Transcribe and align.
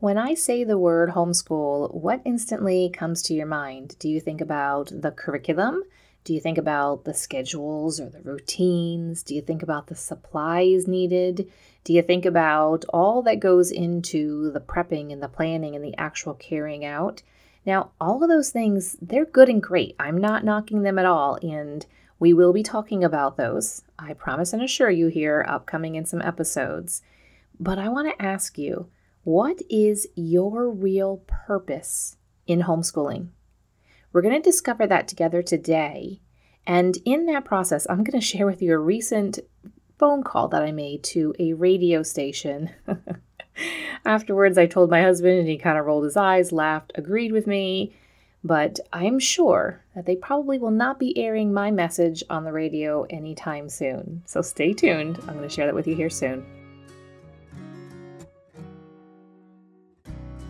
When 0.00 0.16
I 0.16 0.34
say 0.34 0.62
the 0.62 0.78
word 0.78 1.10
homeschool, 1.10 1.92
what 1.92 2.22
instantly 2.24 2.88
comes 2.88 3.20
to 3.22 3.34
your 3.34 3.48
mind? 3.48 3.96
Do 3.98 4.08
you 4.08 4.20
think 4.20 4.40
about 4.40 4.92
the 4.94 5.10
curriculum? 5.10 5.82
Do 6.22 6.32
you 6.32 6.40
think 6.40 6.56
about 6.56 7.04
the 7.04 7.14
schedules 7.14 7.98
or 7.98 8.08
the 8.08 8.20
routines? 8.20 9.24
Do 9.24 9.34
you 9.34 9.42
think 9.42 9.60
about 9.60 9.88
the 9.88 9.96
supplies 9.96 10.86
needed? 10.86 11.50
Do 11.82 11.92
you 11.92 12.02
think 12.02 12.24
about 12.24 12.84
all 12.90 13.22
that 13.22 13.40
goes 13.40 13.72
into 13.72 14.52
the 14.52 14.60
prepping 14.60 15.12
and 15.12 15.20
the 15.20 15.26
planning 15.26 15.74
and 15.74 15.84
the 15.84 15.98
actual 15.98 16.34
carrying 16.34 16.84
out? 16.84 17.22
Now, 17.66 17.90
all 18.00 18.22
of 18.22 18.28
those 18.28 18.50
things, 18.50 18.96
they're 19.02 19.24
good 19.24 19.48
and 19.48 19.60
great. 19.60 19.96
I'm 19.98 20.18
not 20.18 20.44
knocking 20.44 20.82
them 20.82 21.00
at 21.00 21.06
all, 21.06 21.40
and 21.42 21.84
we 22.20 22.32
will 22.32 22.52
be 22.52 22.62
talking 22.62 23.02
about 23.02 23.36
those. 23.36 23.82
I 23.98 24.12
promise 24.12 24.52
and 24.52 24.62
assure 24.62 24.90
you 24.90 25.08
here, 25.08 25.44
upcoming 25.48 25.96
in 25.96 26.06
some 26.06 26.22
episodes. 26.22 27.02
But 27.58 27.80
I 27.80 27.88
want 27.88 28.16
to 28.16 28.24
ask 28.24 28.56
you, 28.56 28.86
what 29.24 29.60
is 29.68 30.06
your 30.14 30.70
real 30.70 31.22
purpose 31.26 32.16
in 32.46 32.62
homeschooling? 32.62 33.28
We're 34.12 34.22
going 34.22 34.40
to 34.40 34.50
discover 34.50 34.86
that 34.86 35.08
together 35.08 35.42
today. 35.42 36.20
And 36.66 36.98
in 37.04 37.26
that 37.26 37.44
process, 37.44 37.86
I'm 37.88 38.04
going 38.04 38.18
to 38.18 38.26
share 38.26 38.46
with 38.46 38.62
you 38.62 38.74
a 38.74 38.78
recent 38.78 39.38
phone 39.98 40.22
call 40.22 40.48
that 40.48 40.62
I 40.62 40.72
made 40.72 41.02
to 41.04 41.34
a 41.38 41.52
radio 41.54 42.02
station. 42.02 42.70
Afterwards, 44.04 44.56
I 44.56 44.66
told 44.66 44.90
my 44.90 45.02
husband, 45.02 45.38
and 45.38 45.48
he 45.48 45.58
kind 45.58 45.78
of 45.78 45.86
rolled 45.86 46.04
his 46.04 46.16
eyes, 46.16 46.52
laughed, 46.52 46.92
agreed 46.94 47.32
with 47.32 47.46
me. 47.46 47.94
But 48.44 48.78
I'm 48.92 49.18
sure 49.18 49.82
that 49.96 50.06
they 50.06 50.14
probably 50.14 50.58
will 50.58 50.70
not 50.70 50.98
be 50.98 51.18
airing 51.18 51.52
my 51.52 51.70
message 51.70 52.22
on 52.30 52.44
the 52.44 52.52
radio 52.52 53.02
anytime 53.10 53.68
soon. 53.68 54.22
So 54.26 54.42
stay 54.42 54.72
tuned. 54.72 55.18
I'm 55.22 55.36
going 55.36 55.48
to 55.48 55.48
share 55.48 55.66
that 55.66 55.74
with 55.74 55.88
you 55.88 55.96
here 55.96 56.10
soon. 56.10 56.46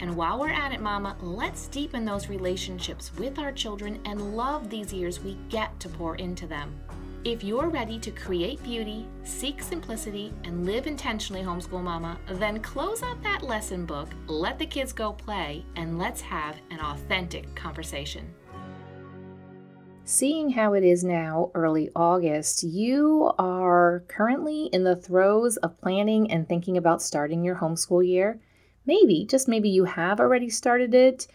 And 0.00 0.16
while 0.16 0.38
we're 0.38 0.50
at 0.50 0.72
it, 0.72 0.80
Mama, 0.80 1.16
let's 1.20 1.68
deepen 1.68 2.04
those 2.04 2.28
relationships 2.28 3.12
with 3.18 3.38
our 3.38 3.52
children 3.52 4.00
and 4.04 4.36
love 4.36 4.70
these 4.70 4.92
years 4.92 5.20
we 5.20 5.36
get 5.48 5.78
to 5.80 5.88
pour 5.88 6.16
into 6.16 6.46
them. 6.46 6.78
If 7.24 7.42
you're 7.42 7.68
ready 7.68 7.98
to 7.98 8.12
create 8.12 8.62
beauty, 8.62 9.06
seek 9.24 9.60
simplicity, 9.60 10.32
and 10.44 10.64
live 10.64 10.86
intentionally, 10.86 11.42
homeschool 11.42 11.82
mama, 11.82 12.16
then 12.34 12.60
close 12.60 13.02
out 13.02 13.22
that 13.24 13.42
lesson 13.42 13.84
book, 13.84 14.08
let 14.28 14.58
the 14.58 14.66
kids 14.66 14.92
go 14.92 15.12
play, 15.12 15.64
and 15.74 15.98
let's 15.98 16.20
have 16.20 16.56
an 16.70 16.80
authentic 16.80 17.54
conversation. 17.56 18.32
Seeing 20.04 20.48
how 20.48 20.72
it 20.72 20.84
is 20.84 21.04
now, 21.04 21.50
early 21.54 21.90
August, 21.94 22.62
you 22.62 23.30
are 23.38 24.04
currently 24.08 24.70
in 24.72 24.82
the 24.82 24.96
throes 24.96 25.58
of 25.58 25.78
planning 25.82 26.30
and 26.30 26.48
thinking 26.48 26.78
about 26.78 27.02
starting 27.02 27.44
your 27.44 27.56
homeschool 27.56 28.06
year. 28.06 28.40
Maybe, 28.88 29.26
just 29.26 29.48
maybe 29.48 29.68
you 29.68 29.84
have 29.84 30.18
already 30.18 30.48
started 30.48 30.94
it, 30.94 31.26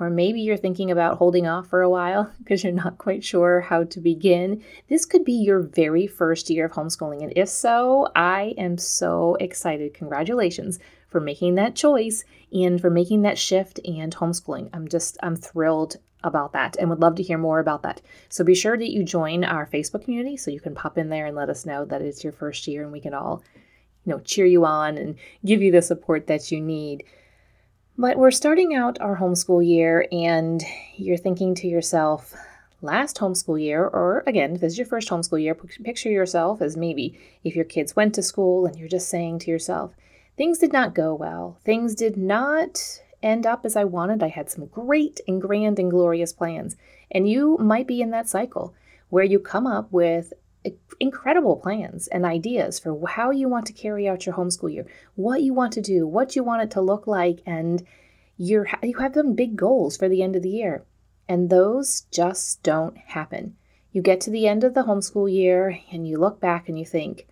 or 0.00 0.10
maybe 0.10 0.40
you're 0.40 0.56
thinking 0.56 0.90
about 0.90 1.18
holding 1.18 1.46
off 1.46 1.68
for 1.68 1.80
a 1.80 1.88
while 1.88 2.32
because 2.38 2.64
you're 2.64 2.72
not 2.72 2.98
quite 2.98 3.22
sure 3.22 3.60
how 3.60 3.84
to 3.84 4.00
begin. 4.00 4.60
This 4.88 5.04
could 5.04 5.24
be 5.24 5.34
your 5.34 5.60
very 5.60 6.08
first 6.08 6.50
year 6.50 6.66
of 6.66 6.72
homeschooling. 6.72 7.22
And 7.22 7.32
if 7.36 7.48
so, 7.48 8.08
I 8.16 8.54
am 8.58 8.76
so 8.76 9.36
excited. 9.36 9.94
Congratulations 9.94 10.80
for 11.08 11.20
making 11.20 11.54
that 11.54 11.76
choice 11.76 12.24
and 12.52 12.80
for 12.80 12.90
making 12.90 13.22
that 13.22 13.38
shift 13.38 13.78
and 13.84 14.14
homeschooling. 14.16 14.68
I'm 14.72 14.88
just, 14.88 15.16
I'm 15.22 15.36
thrilled 15.36 15.98
about 16.24 16.54
that 16.54 16.74
and 16.76 16.90
would 16.90 16.98
love 17.00 17.14
to 17.14 17.22
hear 17.22 17.38
more 17.38 17.60
about 17.60 17.84
that. 17.84 18.02
So 18.30 18.42
be 18.42 18.56
sure 18.56 18.76
that 18.76 18.90
you 18.90 19.04
join 19.04 19.44
our 19.44 19.64
Facebook 19.64 20.02
community 20.02 20.36
so 20.36 20.50
you 20.50 20.58
can 20.58 20.74
pop 20.74 20.98
in 20.98 21.08
there 21.08 21.26
and 21.26 21.36
let 21.36 21.50
us 21.50 21.64
know 21.64 21.84
that 21.84 22.02
it's 22.02 22.24
your 22.24 22.32
first 22.32 22.66
year 22.66 22.82
and 22.82 22.90
we 22.90 23.00
can 23.00 23.14
all 23.14 23.44
you 24.06 24.12
know, 24.12 24.20
cheer 24.20 24.46
you 24.46 24.64
on 24.64 24.96
and 24.96 25.16
give 25.44 25.60
you 25.60 25.72
the 25.72 25.82
support 25.82 26.28
that 26.28 26.52
you 26.52 26.60
need. 26.60 27.04
But 27.98 28.18
we're 28.18 28.30
starting 28.30 28.74
out 28.74 29.00
our 29.00 29.16
homeschool 29.16 29.66
year, 29.66 30.06
and 30.12 30.62
you're 30.96 31.16
thinking 31.16 31.54
to 31.56 31.66
yourself, 31.66 32.34
last 32.82 33.16
homeschool 33.16 33.60
year, 33.60 33.84
or 33.84 34.22
again, 34.26 34.54
if 34.54 34.60
this 34.60 34.72
is 34.74 34.78
your 34.78 34.86
first 34.86 35.08
homeschool 35.08 35.42
year, 35.42 35.54
picture 35.54 36.10
yourself 36.10 36.60
as 36.60 36.76
maybe 36.76 37.18
if 37.42 37.56
your 37.56 37.64
kids 37.64 37.96
went 37.96 38.14
to 38.14 38.22
school 38.22 38.66
and 38.66 38.76
you're 38.76 38.88
just 38.88 39.08
saying 39.08 39.38
to 39.40 39.50
yourself, 39.50 39.94
things 40.36 40.58
did 40.58 40.72
not 40.72 40.94
go 40.94 41.14
well. 41.14 41.58
Things 41.64 41.94
did 41.94 42.16
not 42.16 43.00
end 43.22 43.46
up 43.46 43.64
as 43.64 43.76
I 43.76 43.84
wanted. 43.84 44.22
I 44.22 44.28
had 44.28 44.50
some 44.50 44.66
great 44.66 45.20
and 45.26 45.40
grand 45.40 45.78
and 45.78 45.90
glorious 45.90 46.34
plans. 46.34 46.76
And 47.10 47.28
you 47.28 47.56
might 47.58 47.86
be 47.86 48.02
in 48.02 48.10
that 48.10 48.28
cycle 48.28 48.74
where 49.08 49.24
you 49.24 49.38
come 49.38 49.66
up 49.66 49.90
with 49.90 50.32
incredible 51.00 51.56
plans 51.56 52.08
and 52.08 52.24
ideas 52.24 52.78
for 52.78 53.06
how 53.06 53.30
you 53.30 53.48
want 53.48 53.66
to 53.66 53.72
carry 53.72 54.08
out 54.08 54.26
your 54.26 54.34
homeschool 54.34 54.72
year, 54.72 54.86
what 55.14 55.42
you 55.42 55.52
want 55.54 55.72
to 55.74 55.80
do, 55.80 56.06
what 56.06 56.36
you 56.36 56.42
want 56.42 56.62
it 56.62 56.70
to 56.72 56.80
look 56.80 57.06
like, 57.06 57.40
and 57.46 57.84
you're 58.36 58.66
you 58.82 58.98
have 58.98 59.14
them 59.14 59.34
big 59.34 59.56
goals 59.56 59.96
for 59.96 60.08
the 60.08 60.22
end 60.22 60.36
of 60.36 60.42
the 60.42 60.50
year. 60.50 60.84
And 61.28 61.50
those 61.50 62.02
just 62.12 62.62
don't 62.62 62.96
happen. 62.96 63.56
You 63.92 64.02
get 64.02 64.20
to 64.22 64.30
the 64.30 64.46
end 64.46 64.62
of 64.62 64.74
the 64.74 64.82
homeschool 64.82 65.32
year 65.32 65.80
and 65.90 66.06
you 66.06 66.18
look 66.18 66.40
back 66.40 66.68
and 66.68 66.78
you 66.78 66.84
think, 66.84 67.26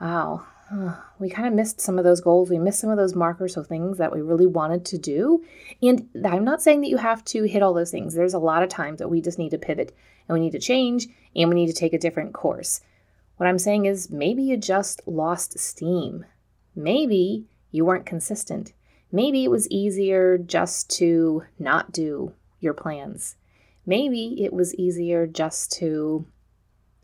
wow, 0.00 0.46
we 1.18 1.28
kind 1.28 1.48
of 1.48 1.54
missed 1.54 1.80
some 1.80 1.98
of 1.98 2.04
those 2.04 2.20
goals. 2.20 2.50
We 2.50 2.58
missed 2.58 2.80
some 2.80 2.90
of 2.90 2.96
those 2.96 3.14
markers 3.14 3.56
of 3.56 3.66
things 3.66 3.98
that 3.98 4.12
we 4.12 4.20
really 4.20 4.46
wanted 4.46 4.84
to 4.86 4.98
do. 4.98 5.44
And 5.82 6.08
I'm 6.24 6.44
not 6.44 6.62
saying 6.62 6.80
that 6.82 6.88
you 6.88 6.98
have 6.98 7.24
to 7.26 7.44
hit 7.44 7.62
all 7.62 7.74
those 7.74 7.90
things. 7.90 8.14
There's 8.14 8.34
a 8.34 8.38
lot 8.38 8.62
of 8.62 8.68
times 8.68 8.98
that 8.98 9.08
we 9.08 9.20
just 9.20 9.38
need 9.38 9.50
to 9.50 9.58
pivot 9.58 9.94
and 10.28 10.34
we 10.34 10.40
need 10.40 10.52
to 10.52 10.58
change 10.58 11.08
and 11.34 11.48
we 11.48 11.56
need 11.56 11.68
to 11.68 11.72
take 11.72 11.92
a 11.92 11.98
different 11.98 12.32
course. 12.32 12.80
What 13.36 13.48
I'm 13.48 13.58
saying 13.58 13.86
is 13.86 14.10
maybe 14.10 14.42
you 14.42 14.56
just 14.56 15.02
lost 15.06 15.58
steam. 15.58 16.24
Maybe 16.74 17.46
you 17.70 17.84
weren't 17.84 18.06
consistent. 18.06 18.72
Maybe 19.10 19.44
it 19.44 19.50
was 19.50 19.68
easier 19.70 20.38
just 20.38 20.90
to 20.98 21.44
not 21.58 21.92
do 21.92 22.32
your 22.60 22.74
plans. 22.74 23.36
Maybe 23.84 24.42
it 24.44 24.52
was 24.52 24.74
easier 24.76 25.26
just 25.26 25.72
to 25.72 26.26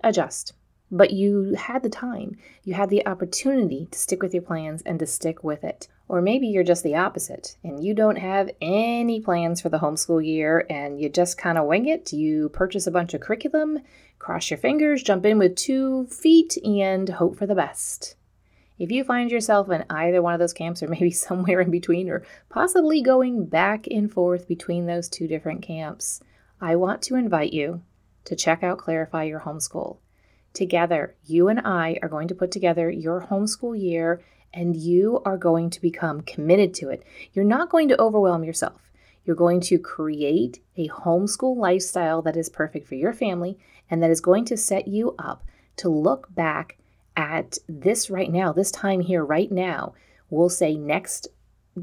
adjust. 0.03 0.53
But 0.91 1.11
you 1.11 1.55
had 1.55 1.83
the 1.83 1.91
time, 1.91 2.37
you 2.65 2.75
had 2.75 2.89
the 2.89 3.07
opportunity 3.07 3.89
to 3.91 3.99
stick 3.99 4.23
with 4.23 4.33
your 4.33 4.43
plans 4.43 4.83
and 4.83 4.99
to 4.99 5.07
stick 5.07 5.45
with 5.45 5.63
it. 5.63 5.89
Or 6.09 6.23
maybe 6.23 6.47
you're 6.47 6.65
just 6.65 6.83
the 6.83 6.97
opposite 6.97 7.59
and 7.63 7.85
you 7.85 7.93
don't 7.93 8.17
have 8.17 8.51
any 8.63 9.21
plans 9.21 9.61
for 9.61 9.69
the 9.69 9.79
homeschool 9.79 10.25
year 10.25 10.65
and 10.71 10.99
you 10.99 11.11
just 11.11 11.37
kind 11.37 11.59
of 11.59 11.67
wing 11.67 11.87
it. 11.87 12.13
You 12.15 12.49
purchase 12.49 12.87
a 12.87 12.91
bunch 12.91 13.13
of 13.13 13.21
curriculum, 13.21 13.81
cross 14.19 14.51
your 14.51 14.59
fingers, 14.59 15.03
jump 15.03 15.27
in 15.27 15.39
with 15.39 15.57
two 15.57 16.07
feet, 16.07 16.57
and 16.65 17.09
hope 17.09 17.37
for 17.37 17.47
the 17.47 17.55
best. 17.55 18.17
If 18.79 18.93
you 18.93 19.05
find 19.05 19.31
yourself 19.31 19.71
in 19.71 19.85
either 19.91 20.23
one 20.23 20.35
of 20.35 20.41
those 20.41 20.53
camps, 20.53 20.83
or 20.83 20.89
maybe 20.89 21.11
somewhere 21.29 21.61
in 21.61 21.71
between, 21.71 22.09
or 22.09 22.25
possibly 22.49 23.03
going 23.03 23.45
back 23.47 23.87
and 23.89 24.11
forth 24.11 24.49
between 24.49 24.87
those 24.87 25.09
two 25.09 25.27
different 25.27 25.63
camps, 25.63 26.21
I 26.61 26.77
want 26.77 27.03
to 27.03 27.17
invite 27.17 27.53
you 27.53 27.83
to 28.25 28.37
check 28.37 28.63
out 28.63 28.79
Clarify 28.79 29.25
Your 29.25 29.41
Homeschool. 29.41 29.99
Together, 30.53 31.15
you 31.25 31.49
and 31.49 31.61
I 31.61 31.99
are 32.03 32.09
going 32.09 32.29
to 32.29 32.35
put 32.35 32.51
together 32.51 32.91
your 32.91 33.27
homeschool 33.31 33.81
year 33.81 34.23
and 34.53 34.75
you 34.75 35.21
are 35.25 35.37
going 35.37 35.71
to 35.71 35.81
become 35.81 36.23
committed 36.23 36.75
to 36.75 36.89
it. 36.89 37.05
You're 37.33 37.45
not 37.45 37.71
going 37.71 37.89
to 37.89 38.01
overwhelm 38.01 38.45
yourself. 38.45 38.91
You're 39.25 39.37
going 39.37 39.61
to 39.63 39.79
create 39.79 40.61
a 40.77 40.89
homeschool 40.89 41.57
lifestyle 41.57 42.23
that 42.23 42.37
is 42.37 42.49
perfect 42.49 42.89
for 42.89 42.95
your 42.95 43.13
family 43.13 43.59
and 43.91 44.03
that 44.03 44.11
is 44.11 44.21
going 44.21 44.47
to 44.47 44.57
set 44.57 44.89
you 44.89 45.15
up 45.19 45.45
to 45.77 45.89
look 45.89 46.35
back 46.35 46.79
at 47.17 47.59
this 47.69 48.11
right 48.11 48.31
now, 48.31 48.53
this 48.53 48.71
time 48.71 49.01
here 49.01 49.25
right 49.25 49.51
now. 49.51 49.93
We'll 50.31 50.49
say 50.49 50.77
next 50.77 51.29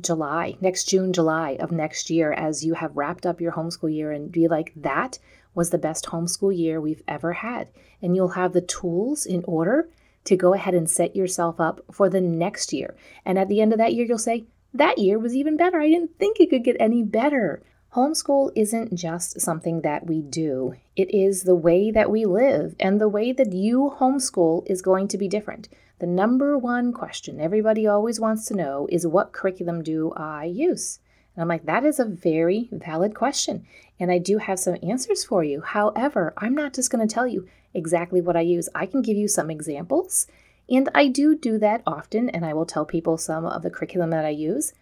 July, 0.01 0.57
next 0.61 0.85
June, 0.85 1.13
July 1.13 1.57
of 1.59 1.71
next 1.71 2.09
year, 2.09 2.31
as 2.31 2.65
you 2.65 2.73
have 2.73 2.95
wrapped 2.95 3.25
up 3.25 3.41
your 3.41 3.53
homeschool 3.53 3.93
year 3.93 4.11
and 4.11 4.31
be 4.31 4.47
like, 4.47 4.73
that 4.75 5.19
was 5.53 5.69
the 5.69 5.77
best 5.77 6.05
homeschool 6.05 6.57
year 6.57 6.79
we've 6.81 7.03
ever 7.07 7.33
had. 7.33 7.69
And 8.01 8.15
you'll 8.15 8.29
have 8.29 8.53
the 8.53 8.61
tools 8.61 9.25
in 9.25 9.43
order 9.45 9.89
to 10.25 10.35
go 10.35 10.53
ahead 10.53 10.73
and 10.73 10.89
set 10.89 11.15
yourself 11.15 11.59
up 11.59 11.81
for 11.91 12.09
the 12.09 12.21
next 12.21 12.73
year. 12.73 12.95
And 13.23 13.39
at 13.39 13.47
the 13.47 13.61
end 13.61 13.71
of 13.71 13.79
that 13.79 13.93
year, 13.93 14.05
you'll 14.05 14.17
say, 14.17 14.45
that 14.73 14.97
year 14.97 15.17
was 15.17 15.35
even 15.35 15.55
better. 15.55 15.79
I 15.79 15.87
didn't 15.87 16.19
think 16.19 16.39
it 16.39 16.49
could 16.49 16.63
get 16.63 16.75
any 16.79 17.01
better. 17.03 17.63
Homeschool 17.95 18.51
isn't 18.55 18.93
just 18.93 19.39
something 19.39 19.81
that 19.81 20.05
we 20.05 20.21
do, 20.21 20.75
it 20.97 21.13
is 21.13 21.43
the 21.43 21.55
way 21.55 21.91
that 21.91 22.11
we 22.11 22.25
live, 22.25 22.75
and 22.77 22.99
the 22.99 23.07
way 23.07 23.31
that 23.31 23.53
you 23.53 23.95
homeschool 23.99 24.69
is 24.69 24.81
going 24.81 25.07
to 25.07 25.17
be 25.17 25.29
different. 25.29 25.69
The 25.99 26.07
number 26.07 26.57
one 26.57 26.91
question 26.91 27.39
everybody 27.39 27.87
always 27.87 28.19
wants 28.19 28.45
to 28.47 28.55
know 28.55 28.87
is 28.91 29.07
what 29.07 29.31
curriculum 29.31 29.81
do 29.81 30.11
I 30.17 30.45
use? 30.45 30.99
And 31.35 31.41
I'm 31.41 31.47
like, 31.47 31.65
that 31.65 31.85
is 31.85 31.99
a 31.99 32.05
very 32.05 32.69
valid 32.71 33.15
question. 33.15 33.65
and 33.99 34.11
I 34.11 34.17
do 34.17 34.37
have 34.39 34.59
some 34.59 34.77
answers 34.83 35.23
for 35.23 35.43
you. 35.43 35.61
However, 35.61 36.33
I'm 36.37 36.53
not 36.53 36.73
just 36.73 36.91
going 36.91 37.05
to 37.07 37.13
tell 37.13 37.27
you 37.27 37.47
exactly 37.73 38.21
what 38.21 38.35
I 38.35 38.41
use. 38.41 38.69
I 38.75 38.85
can 38.85 39.01
give 39.01 39.17
you 39.17 39.27
some 39.27 39.49
examples, 39.49 40.27
and 40.69 40.89
I 40.93 41.07
do 41.07 41.35
do 41.35 41.57
that 41.59 41.81
often, 41.85 42.29
and 42.29 42.45
I 42.45 42.53
will 42.53 42.65
tell 42.65 42.85
people 42.85 43.17
some 43.17 43.45
of 43.45 43.61
the 43.61 43.69
curriculum 43.69 44.09
that 44.09 44.25
I 44.25 44.29
use. 44.29 44.73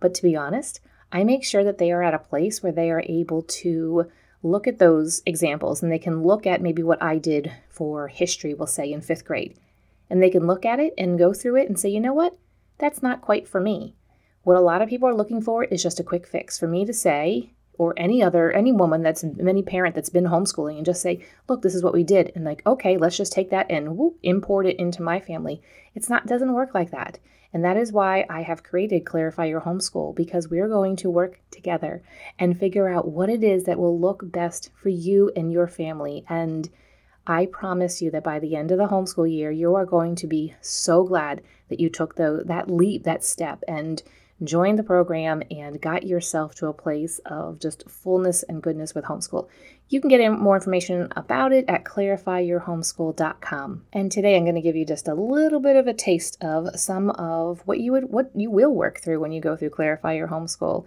But 0.00 0.14
to 0.14 0.22
be 0.22 0.36
honest, 0.36 0.80
I 1.12 1.24
make 1.24 1.44
sure 1.44 1.64
that 1.64 1.78
they 1.78 1.92
are 1.92 2.02
at 2.02 2.14
a 2.14 2.18
place 2.18 2.62
where 2.62 2.72
they 2.72 2.90
are 2.90 3.04
able 3.06 3.42
to 3.42 4.10
look 4.42 4.66
at 4.66 4.78
those 4.78 5.22
examples 5.24 5.82
and 5.82 5.90
they 5.90 5.98
can 5.98 6.22
look 6.22 6.46
at 6.46 6.60
maybe 6.60 6.82
what 6.82 7.02
I 7.02 7.18
did 7.18 7.52
for 7.68 8.08
history, 8.08 8.52
we'll 8.52 8.66
say 8.66 8.92
in 8.92 9.00
fifth 9.00 9.24
grade. 9.24 9.56
And 10.10 10.22
they 10.22 10.30
can 10.30 10.46
look 10.46 10.64
at 10.64 10.80
it 10.80 10.94
and 10.98 11.18
go 11.18 11.32
through 11.32 11.56
it 11.56 11.68
and 11.68 11.78
say, 11.78 11.88
you 11.88 12.00
know 12.00 12.14
what? 12.14 12.36
That's 12.78 13.02
not 13.02 13.22
quite 13.22 13.48
for 13.48 13.60
me. 13.60 13.94
What 14.42 14.56
a 14.56 14.60
lot 14.60 14.82
of 14.82 14.88
people 14.88 15.08
are 15.08 15.14
looking 15.14 15.40
for 15.40 15.64
is 15.64 15.82
just 15.82 16.00
a 16.00 16.04
quick 16.04 16.26
fix. 16.26 16.58
For 16.58 16.68
me 16.68 16.84
to 16.84 16.92
say, 16.92 17.54
or 17.78 17.94
any 17.96 18.22
other 18.22 18.52
any 18.52 18.72
woman 18.72 19.02
that's 19.02 19.24
any 19.24 19.62
parent 19.62 19.94
that's 19.94 20.10
been 20.10 20.24
homeschooling 20.24 20.76
and 20.76 20.86
just 20.86 21.02
say 21.02 21.24
look 21.48 21.62
this 21.62 21.74
is 21.74 21.82
what 21.82 21.94
we 21.94 22.04
did 22.04 22.30
and 22.34 22.44
like 22.44 22.62
okay 22.66 22.96
let's 22.96 23.16
just 23.16 23.32
take 23.32 23.50
that 23.50 23.66
and 23.70 23.96
whoop, 23.96 24.16
import 24.22 24.66
it 24.66 24.76
into 24.76 25.02
my 25.02 25.20
family 25.20 25.60
it's 25.94 26.08
not 26.08 26.26
doesn't 26.26 26.52
work 26.52 26.74
like 26.74 26.90
that 26.90 27.18
and 27.52 27.64
that 27.64 27.76
is 27.76 27.92
why 27.92 28.24
i 28.30 28.42
have 28.42 28.62
created 28.62 29.04
clarify 29.04 29.44
your 29.44 29.60
homeschool 29.60 30.14
because 30.14 30.48
we're 30.48 30.68
going 30.68 30.96
to 30.96 31.10
work 31.10 31.40
together 31.50 32.02
and 32.38 32.58
figure 32.58 32.88
out 32.88 33.08
what 33.08 33.28
it 33.28 33.42
is 33.42 33.64
that 33.64 33.78
will 33.78 33.98
look 33.98 34.20
best 34.30 34.70
for 34.74 34.88
you 34.88 35.30
and 35.36 35.52
your 35.52 35.66
family 35.66 36.24
and 36.28 36.70
I 37.26 37.46
promise 37.46 38.02
you 38.02 38.10
that 38.10 38.24
by 38.24 38.38
the 38.38 38.54
end 38.54 38.70
of 38.70 38.78
the 38.78 38.88
homeschool 38.88 39.32
year, 39.32 39.50
you 39.50 39.74
are 39.74 39.86
going 39.86 40.14
to 40.16 40.26
be 40.26 40.54
so 40.60 41.04
glad 41.04 41.42
that 41.68 41.80
you 41.80 41.88
took 41.88 42.16
the, 42.16 42.42
that 42.46 42.70
leap, 42.70 43.04
that 43.04 43.24
step, 43.24 43.62
and 43.66 44.02
joined 44.42 44.78
the 44.78 44.82
program 44.82 45.42
and 45.50 45.80
got 45.80 46.06
yourself 46.06 46.54
to 46.56 46.66
a 46.66 46.72
place 46.72 47.20
of 47.24 47.60
just 47.60 47.88
fullness 47.88 48.42
and 48.42 48.62
goodness 48.62 48.94
with 48.94 49.04
homeschool. 49.04 49.48
You 49.88 50.00
can 50.00 50.10
get 50.10 50.28
more 50.30 50.56
information 50.56 51.08
about 51.16 51.52
it 51.52 51.64
at 51.68 51.84
clarifyyourhomeschool.com. 51.84 53.84
And 53.92 54.10
today 54.10 54.36
I'm 54.36 54.44
going 54.44 54.56
to 54.56 54.60
give 54.60 54.76
you 54.76 54.84
just 54.84 55.08
a 55.08 55.14
little 55.14 55.60
bit 55.60 55.76
of 55.76 55.86
a 55.86 55.94
taste 55.94 56.36
of 56.42 56.78
some 56.78 57.10
of 57.10 57.62
what 57.64 57.80
you 57.80 57.92
would 57.92 58.10
what 58.10 58.30
you 58.34 58.50
will 58.50 58.74
work 58.74 59.00
through 59.00 59.20
when 59.20 59.32
you 59.32 59.40
go 59.40 59.56
through 59.56 59.70
Clarify 59.70 60.14
Your 60.14 60.28
Homeschool. 60.28 60.84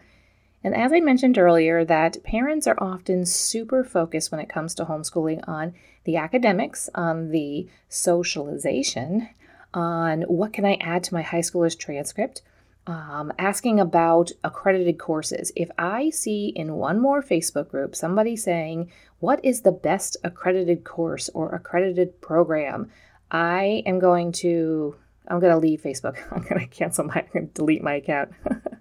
And 0.64 0.76
as 0.76 0.92
I 0.92 1.00
mentioned 1.00 1.38
earlier, 1.38 1.86
that 1.86 2.24
parents 2.24 2.68
are 2.68 2.78
often 2.80 3.26
super 3.26 3.84
focused 3.84 4.32
when 4.32 4.42
it 4.42 4.50
comes 4.50 4.74
to 4.76 4.86
homeschooling 4.86 5.48
on 5.48 5.74
the 6.04 6.18
academics, 6.18 6.90
on 6.96 7.32
the 7.32 7.68
socialization, 7.90 9.30
on 9.74 10.24
what 10.24 10.54
can 10.54 10.66
I 10.66 10.76
add 10.76 11.04
to 11.06 11.14
my 11.14 11.22
high 11.22 11.42
schooler's 11.42 11.76
transcript, 11.76 12.42
um, 12.88 13.34
asking 13.38 13.80
about 13.80 14.32
accredited 14.44 14.98
courses. 14.98 15.52
If 15.56 15.70
I 15.78 16.10
see 16.10 16.48
in 16.56 16.76
one 16.76 17.00
more 17.00 17.22
Facebook 17.22 17.70
group 17.70 17.96
somebody 17.96 18.36
saying, 18.36 18.92
What 19.20 19.44
is 19.44 19.62
the 19.62 19.72
best 19.72 20.18
accredited 20.24 20.84
course 20.84 21.30
or 21.34 21.54
accredited 21.54 22.22
program? 22.22 22.90
I 23.30 23.84
am 23.86 24.00
going 24.00 24.32
to. 24.34 24.96
I'm 25.28 25.42
going 25.42 25.54
to 25.54 25.60
leave 25.60 25.82
Facebook. 25.82 26.18
I'm 26.32 26.44
going 26.44 26.62
to 26.62 26.68
cancel 26.68 27.04
my, 27.04 27.26
delete 27.54 27.84
my 27.84 27.96
account. 27.96 28.32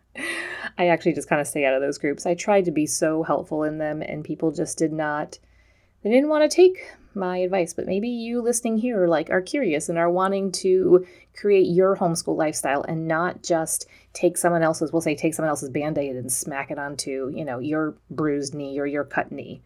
I 0.79 0.89
actually 0.89 1.15
just 1.15 1.29
kind 1.29 1.41
of 1.41 1.47
stay 1.47 1.65
out 1.65 1.75
of 1.75 1.81
those 1.81 1.99
groups. 1.99 2.27
I 2.27 2.35
tried 2.35 2.65
to 2.67 2.71
be 2.71 2.87
so 2.87 3.23
helpful 3.23 3.63
in 3.63 3.79
them, 3.79 4.03
and 4.03 4.25
people 4.25 4.53
just 4.53 4.79
did 4.79 4.93
not, 4.93 5.39
they 6.03 6.11
didn't 6.11 6.29
want 6.29 6.51
to 6.51 6.55
take 6.55 6.93
my 7.15 7.39
advice, 7.39 7.73
but 7.73 7.87
maybe 7.87 8.09
you 8.09 8.43
listening 8.43 8.77
here 8.77 9.07
like 9.07 9.31
are 9.31 9.41
curious 9.41 9.89
and 9.89 9.97
are 9.97 10.11
wanting 10.11 10.53
to 10.53 11.07
create 11.35 11.67
your 11.67 11.97
homeschool 11.97 12.37
lifestyle 12.37 12.83
and 12.83 13.09
not 13.09 13.43
just 13.43 13.87
take 14.13 14.37
someone 14.37 14.63
else's, 14.63 14.93
we'll 14.93 15.01
say 15.01 15.15
take 15.15 15.33
someone 15.33 15.49
else's 15.49 15.71
band-aid 15.71 16.15
and 16.15 16.31
smack 16.31 16.71
it 16.71 16.79
onto, 16.79 17.33
you 17.35 17.45
know, 17.45 17.59
your 17.59 17.97
bruised 18.11 18.55
knee 18.55 18.79
or 18.79 18.85
your 18.87 19.05
cut 19.05 19.33
knee. 19.33 19.63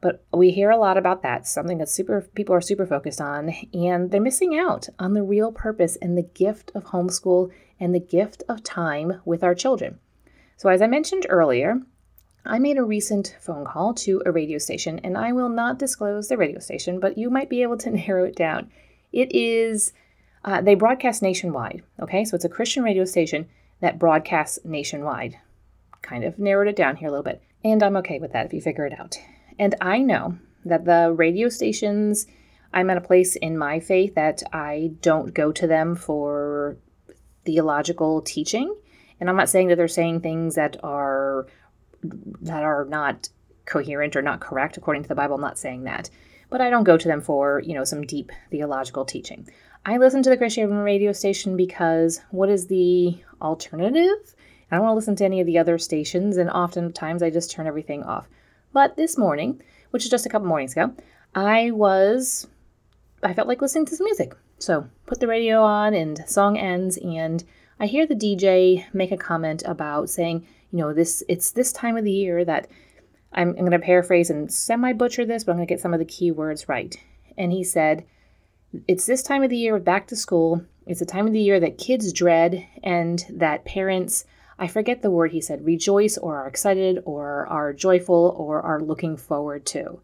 But 0.00 0.24
we 0.34 0.50
hear 0.50 0.68
a 0.70 0.76
lot 0.76 0.98
about 0.98 1.22
that, 1.22 1.46
something 1.46 1.78
that 1.78 1.88
super 1.88 2.28
people 2.34 2.54
are 2.54 2.60
super 2.60 2.86
focused 2.86 3.20
on, 3.20 3.54
and 3.72 4.10
they're 4.10 4.20
missing 4.20 4.58
out 4.58 4.88
on 4.98 5.14
the 5.14 5.22
real 5.22 5.50
purpose 5.50 5.96
and 6.02 6.18
the 6.18 6.22
gift 6.22 6.70
of 6.74 6.86
homeschool 6.86 7.50
and 7.84 7.94
the 7.94 8.00
gift 8.00 8.42
of 8.48 8.62
time 8.62 9.20
with 9.26 9.44
our 9.44 9.54
children. 9.54 9.98
So 10.56 10.70
as 10.70 10.80
I 10.80 10.86
mentioned 10.86 11.26
earlier, 11.28 11.82
I 12.46 12.58
made 12.58 12.78
a 12.78 12.82
recent 12.82 13.36
phone 13.38 13.66
call 13.66 13.92
to 13.94 14.22
a 14.24 14.32
radio 14.32 14.56
station, 14.56 14.98
and 15.04 15.18
I 15.18 15.32
will 15.32 15.50
not 15.50 15.78
disclose 15.78 16.28
the 16.28 16.38
radio 16.38 16.60
station, 16.60 16.98
but 16.98 17.18
you 17.18 17.28
might 17.28 17.50
be 17.50 17.60
able 17.60 17.76
to 17.78 17.90
narrow 18.06 18.24
it 18.24 18.36
down. 18.36 18.70
It 19.12 19.34
is, 19.34 19.92
uh, 20.46 20.62
they 20.62 20.74
broadcast 20.74 21.20
nationwide, 21.20 21.82
okay? 22.00 22.24
So 22.24 22.36
it's 22.36 22.46
a 22.46 22.48
Christian 22.48 22.82
radio 22.84 23.04
station 23.04 23.48
that 23.80 23.98
broadcasts 23.98 24.58
nationwide. 24.64 25.36
Kind 26.00 26.24
of 26.24 26.38
narrowed 26.38 26.68
it 26.68 26.76
down 26.76 26.96
here 26.96 27.08
a 27.08 27.10
little 27.10 27.22
bit, 27.22 27.42
and 27.62 27.82
I'm 27.82 27.98
okay 27.98 28.18
with 28.18 28.32
that 28.32 28.46
if 28.46 28.54
you 28.54 28.62
figure 28.62 28.86
it 28.86 28.98
out. 28.98 29.18
And 29.58 29.74
I 29.82 29.98
know 29.98 30.38
that 30.64 30.86
the 30.86 31.12
radio 31.14 31.50
stations, 31.50 32.26
I'm 32.72 32.88
at 32.88 32.96
a 32.96 33.02
place 33.02 33.36
in 33.36 33.58
my 33.58 33.78
faith 33.78 34.14
that 34.14 34.42
I 34.54 34.92
don't 35.02 35.34
go 35.34 35.52
to 35.52 35.66
them 35.66 35.94
for 35.96 36.78
theological 37.44 38.22
teaching. 38.22 38.74
And 39.20 39.28
I'm 39.28 39.36
not 39.36 39.48
saying 39.48 39.68
that 39.68 39.76
they're 39.76 39.88
saying 39.88 40.20
things 40.20 40.54
that 40.56 40.76
are 40.82 41.46
that 42.42 42.62
are 42.62 42.84
not 42.84 43.28
coherent 43.64 44.14
or 44.14 44.22
not 44.22 44.40
correct 44.40 44.76
according 44.76 45.02
to 45.02 45.08
the 45.08 45.14
Bible. 45.14 45.36
I'm 45.36 45.40
not 45.40 45.58
saying 45.58 45.84
that. 45.84 46.10
But 46.50 46.60
I 46.60 46.70
don't 46.70 46.84
go 46.84 46.96
to 46.96 47.08
them 47.08 47.20
for, 47.20 47.62
you 47.64 47.74
know, 47.74 47.84
some 47.84 48.02
deep 48.02 48.30
theological 48.50 49.04
teaching. 49.04 49.48
I 49.86 49.96
listen 49.96 50.22
to 50.22 50.30
the 50.30 50.36
Christian 50.36 50.70
radio 50.70 51.12
station 51.12 51.56
because 51.56 52.20
what 52.30 52.48
is 52.48 52.66
the 52.66 53.18
alternative? 53.40 54.34
I 54.70 54.76
don't 54.76 54.84
want 54.84 54.92
to 54.92 54.96
listen 54.96 55.16
to 55.16 55.24
any 55.24 55.40
of 55.40 55.46
the 55.46 55.58
other 55.58 55.78
stations, 55.78 56.36
and 56.36 56.50
oftentimes 56.50 57.22
I 57.22 57.30
just 57.30 57.50
turn 57.50 57.66
everything 57.66 58.02
off. 58.02 58.28
But 58.72 58.96
this 58.96 59.18
morning, 59.18 59.62
which 59.90 60.04
is 60.04 60.10
just 60.10 60.26
a 60.26 60.28
couple 60.28 60.48
mornings 60.48 60.72
ago, 60.72 60.94
I 61.34 61.70
was, 61.70 62.46
I 63.22 63.34
felt 63.34 63.48
like 63.48 63.60
listening 63.60 63.86
to 63.86 63.96
some 63.96 64.04
music. 64.04 64.34
So 64.58 64.88
put 65.06 65.20
the 65.20 65.26
radio 65.26 65.62
on, 65.62 65.94
and 65.94 66.24
song 66.26 66.56
ends, 66.56 66.96
and 66.98 67.44
I 67.78 67.86
hear 67.86 68.06
the 68.06 68.14
DJ 68.14 68.84
make 68.94 69.12
a 69.12 69.16
comment 69.16 69.62
about 69.66 70.08
saying, 70.08 70.46
you 70.70 70.78
know, 70.78 70.92
this 70.92 71.22
it's 71.28 71.50
this 71.50 71.72
time 71.72 71.96
of 71.96 72.04
the 72.04 72.12
year 72.12 72.44
that 72.44 72.68
I'm, 73.32 73.48
I'm 73.50 73.56
going 73.56 73.72
to 73.72 73.78
paraphrase 73.78 74.30
and 74.30 74.50
semi 74.52 74.92
butcher 74.92 75.24
this, 75.24 75.44
but 75.44 75.52
I'm 75.52 75.58
going 75.58 75.66
to 75.66 75.72
get 75.72 75.80
some 75.80 75.92
of 75.92 75.98
the 75.98 76.04
key 76.04 76.30
words 76.30 76.68
right. 76.68 76.96
And 77.36 77.52
he 77.52 77.64
said, 77.64 78.04
It's 78.86 79.06
this 79.06 79.22
time 79.22 79.42
of 79.42 79.50
the 79.50 79.56
year 79.56 79.78
back 79.78 80.06
to 80.08 80.16
school. 80.16 80.64
It's 80.86 81.00
a 81.00 81.06
time 81.06 81.26
of 81.26 81.32
the 81.32 81.40
year 81.40 81.58
that 81.60 81.78
kids 81.78 82.12
dread 82.12 82.66
and 82.82 83.24
that 83.30 83.64
parents, 83.64 84.24
I 84.58 84.68
forget 84.68 85.02
the 85.02 85.10
word 85.10 85.32
he 85.32 85.40
said, 85.40 85.64
rejoice 85.64 86.18
or 86.18 86.36
are 86.36 86.46
excited 86.46 87.02
or 87.06 87.46
are 87.46 87.72
joyful 87.72 88.34
or 88.38 88.60
are 88.60 88.82
looking 88.82 89.16
forward 89.16 89.64
to. 89.66 90.00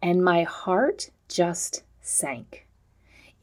And 0.00 0.24
my 0.24 0.44
heart 0.44 1.10
just 1.28 1.82
sank. 2.00 2.63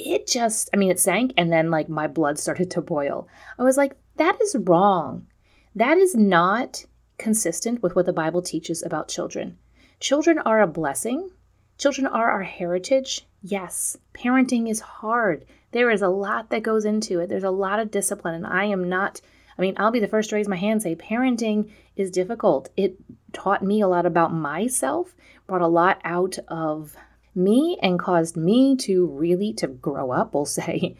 It 0.03 0.27
just, 0.27 0.69
I 0.73 0.77
mean, 0.77 0.91
it 0.91 0.99
sank 0.99 1.33
and 1.37 1.51
then 1.51 1.69
like 1.69 1.89
my 1.89 2.07
blood 2.07 2.39
started 2.39 2.71
to 2.71 2.81
boil. 2.81 3.27
I 3.59 3.63
was 3.63 3.77
like, 3.77 3.95
that 4.17 4.41
is 4.41 4.55
wrong. 4.59 5.27
That 5.75 5.97
is 5.97 6.15
not 6.15 6.85
consistent 7.17 7.81
with 7.83 7.95
what 7.95 8.05
the 8.05 8.13
Bible 8.13 8.41
teaches 8.41 8.83
about 8.83 9.07
children. 9.07 9.57
Children 9.99 10.39
are 10.39 10.61
a 10.61 10.67
blessing. 10.67 11.29
Children 11.77 12.07
are 12.07 12.29
our 12.29 12.43
heritage. 12.43 13.27
Yes, 13.43 13.97
parenting 14.13 14.69
is 14.69 14.79
hard. 14.79 15.45
There 15.71 15.89
is 15.89 16.01
a 16.01 16.09
lot 16.09 16.49
that 16.49 16.63
goes 16.63 16.85
into 16.85 17.19
it. 17.19 17.29
There's 17.29 17.43
a 17.43 17.51
lot 17.51 17.79
of 17.79 17.91
discipline, 17.91 18.35
and 18.35 18.45
I 18.45 18.65
am 18.65 18.89
not. 18.89 19.21
I 19.57 19.61
mean, 19.61 19.75
I'll 19.77 19.91
be 19.91 19.99
the 19.99 20.07
first 20.07 20.29
to 20.29 20.35
raise 20.35 20.47
my 20.47 20.55
hand 20.55 20.73
and 20.73 20.81
say 20.81 20.95
parenting 20.95 21.71
is 21.95 22.11
difficult. 22.11 22.69
It 22.75 22.97
taught 23.33 23.63
me 23.63 23.81
a 23.81 23.87
lot 23.87 24.05
about 24.05 24.33
myself, 24.33 25.15
brought 25.47 25.61
a 25.61 25.67
lot 25.67 26.01
out 26.03 26.37
of 26.47 26.95
me 27.35 27.77
and 27.81 27.99
caused 27.99 28.35
me 28.35 28.75
to 28.77 29.05
really 29.07 29.53
to 29.53 29.67
grow 29.67 30.11
up, 30.11 30.33
we'll 30.33 30.45
say. 30.61 30.95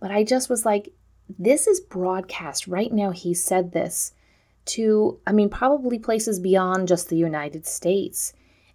But 0.00 0.10
I 0.10 0.24
just 0.24 0.48
was 0.48 0.64
like, 0.64 0.92
this 1.38 1.66
is 1.66 1.80
broadcast 1.80 2.66
right 2.66 2.92
now. 2.92 3.10
He 3.10 3.34
said 3.34 3.72
this 3.72 4.12
to, 4.66 5.18
I 5.26 5.32
mean, 5.32 5.48
probably 5.48 5.98
places 5.98 6.40
beyond 6.40 6.88
just 6.88 7.08
the 7.08 7.16
United 7.16 7.66
States. 7.66 8.32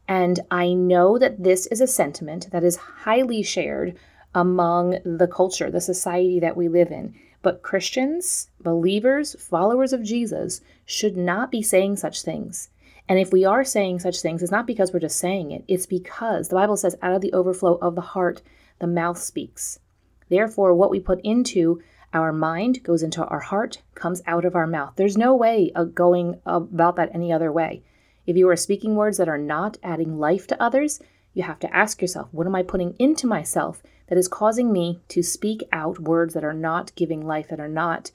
And 0.08 0.40
I 0.52 0.74
know 0.74 1.18
that 1.18 1.44
this 1.44 1.66
is 1.68 1.82
a 1.82 1.88
sentiment 1.88 2.52
that 2.52 2.64
is 2.64 2.76
highly 2.76 3.42
shared 3.44 3.98
among 4.34 5.00
the 5.04 5.28
culture, 5.28 5.72
the 5.72 5.82
society 5.82 6.40
that 6.40 6.58
we 6.58 6.68
live 6.68 6.92
in. 6.92 7.16
But 7.42 7.62
Christians, 7.62 8.50
believers, 8.62 9.36
followers 9.40 9.94
of 9.94 10.04
Jesus 10.04 10.62
should 10.86 11.16
not 11.16 11.52
be 11.52 11.62
saying 11.62 11.98
such 11.98 12.22
things. 12.22 12.70
And 13.08 13.20
if 13.20 13.32
we 13.32 13.46
are 13.46 13.64
saying 13.64 14.00
such 14.00 14.22
things, 14.22 14.42
it's 14.42 14.52
not 14.52 14.66
because 14.66 14.92
we're 14.92 15.00
just 15.00 15.20
saying 15.20 15.52
it, 15.52 15.64
it's 15.68 15.86
because 15.86 16.50
the 16.50 16.56
Bible 16.56 16.78
says, 16.78 16.96
out 17.02 17.14
of 17.14 17.22
the 17.22 17.34
overflow 17.34 17.76
of 17.76 17.96
the 17.96 18.02
heart, 18.02 18.42
the 18.80 18.88
mouth 18.88 19.18
speaks. 19.18 19.80
Therefore, 20.30 20.74
what 20.74 20.90
we 20.90 21.00
put 21.00 21.22
into 21.22 21.82
our 22.14 22.32
mind 22.32 22.82
goes 22.84 23.04
into 23.04 23.24
our 23.26 23.42
heart, 23.42 23.82
comes 23.94 24.22
out 24.26 24.46
of 24.46 24.56
our 24.56 24.66
mouth. 24.66 24.94
There's 24.96 25.18
no 25.18 25.36
way 25.36 25.72
of 25.76 25.94
going 25.94 26.40
about 26.46 26.96
that 26.96 27.14
any 27.14 27.32
other 27.32 27.52
way. 27.52 27.84
If 28.26 28.38
you 28.38 28.50
are 28.50 28.56
speaking 28.56 28.96
words 28.96 29.18
that 29.18 29.30
are 29.30 29.38
not 29.38 29.78
adding 29.84 30.18
life 30.18 30.48
to 30.48 30.62
others, 30.62 31.00
you 31.34 31.44
have 31.44 31.60
to 31.60 31.76
ask 31.76 32.02
yourself, 32.02 32.30
what 32.32 32.48
am 32.48 32.56
I 32.56 32.64
putting 32.64 32.96
into 32.98 33.28
myself 33.28 33.84
that 34.08 34.18
is 34.18 34.28
causing 34.28 34.72
me 34.72 35.02
to 35.10 35.22
speak 35.22 35.62
out 35.72 36.00
words 36.00 36.34
that 36.34 36.44
are 36.44 36.54
not 36.54 36.96
giving 36.96 37.26
life, 37.26 37.50
that 37.50 37.60
are 37.60 37.68
not 37.68 38.12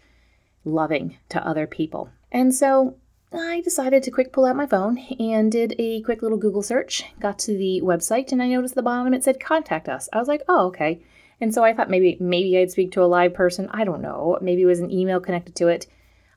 loving 0.65 1.19
to 1.29 1.47
other 1.47 1.67
people? 1.67 2.11
And 2.33 2.55
so 2.55 2.97
I 3.33 3.61
decided 3.61 4.03
to 4.03 4.11
quick 4.11 4.33
pull 4.33 4.45
out 4.45 4.57
my 4.57 4.67
phone 4.67 4.99
and 5.19 5.53
did 5.53 5.75
a 5.79 6.03
quick 6.03 6.23
little 6.23 6.39
Google 6.39 6.63
search. 6.63 7.05
Got 7.21 7.39
to 7.41 7.57
the 7.57 7.81
website 7.83 8.33
and 8.33 8.43
I 8.43 8.49
noticed 8.49 8.73
at 8.73 8.77
the 8.77 8.83
bottom 8.83 9.15
it 9.15 9.23
said 9.23 9.39
contact 9.39 9.89
us. 9.89 10.09
I 10.13 10.19
was 10.19 10.29
like, 10.29 10.43
oh, 10.49 10.67
okay. 10.67 11.01
And 11.41 11.55
so 11.55 11.65
I 11.65 11.73
thought 11.73 11.91
maybe 11.91 12.17
maybe 12.21 12.59
I'd 12.59 12.71
speak 12.71 12.93
to 12.93 13.03
a 13.03 13.07
live 13.07 13.33
person. 13.33 13.69
I 13.73 13.85
don't 13.85 14.03
know. 14.03 14.39
Maybe 14.43 14.63
it 14.63 14.67
was 14.67 14.81
an 14.81 14.91
email 14.91 15.21
connected 15.21 15.55
to 15.57 15.69
it. 15.69 15.87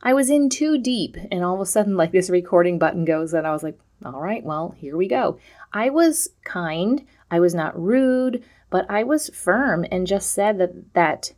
I 0.02 0.14
was 0.14 0.30
in 0.30 0.50
too 0.50 0.78
deep, 0.78 1.16
and 1.32 1.44
all 1.44 1.56
of 1.56 1.62
a 1.62 1.66
sudden, 1.66 1.98
like 1.98 2.12
this 2.12 2.30
recording 2.30 2.78
button 2.78 3.06
goes, 3.06 3.34
and 3.34 3.48
I 3.48 3.52
was 3.52 3.64
like, 3.64 3.80
all 4.06 4.22
right, 4.22 4.44
well, 4.44 4.76
here 4.78 4.98
we 4.98 5.08
go. 5.08 5.40
I 5.72 5.90
was 5.90 6.30
kind. 6.44 7.06
I 7.32 7.40
was 7.40 7.56
not 7.56 7.82
rude, 7.82 8.44
but 8.70 8.86
I 8.90 9.04
was 9.04 9.30
firm 9.30 9.86
and 9.92 10.06
just 10.06 10.32
said 10.32 10.58
that 10.60 10.94
that 10.94 11.32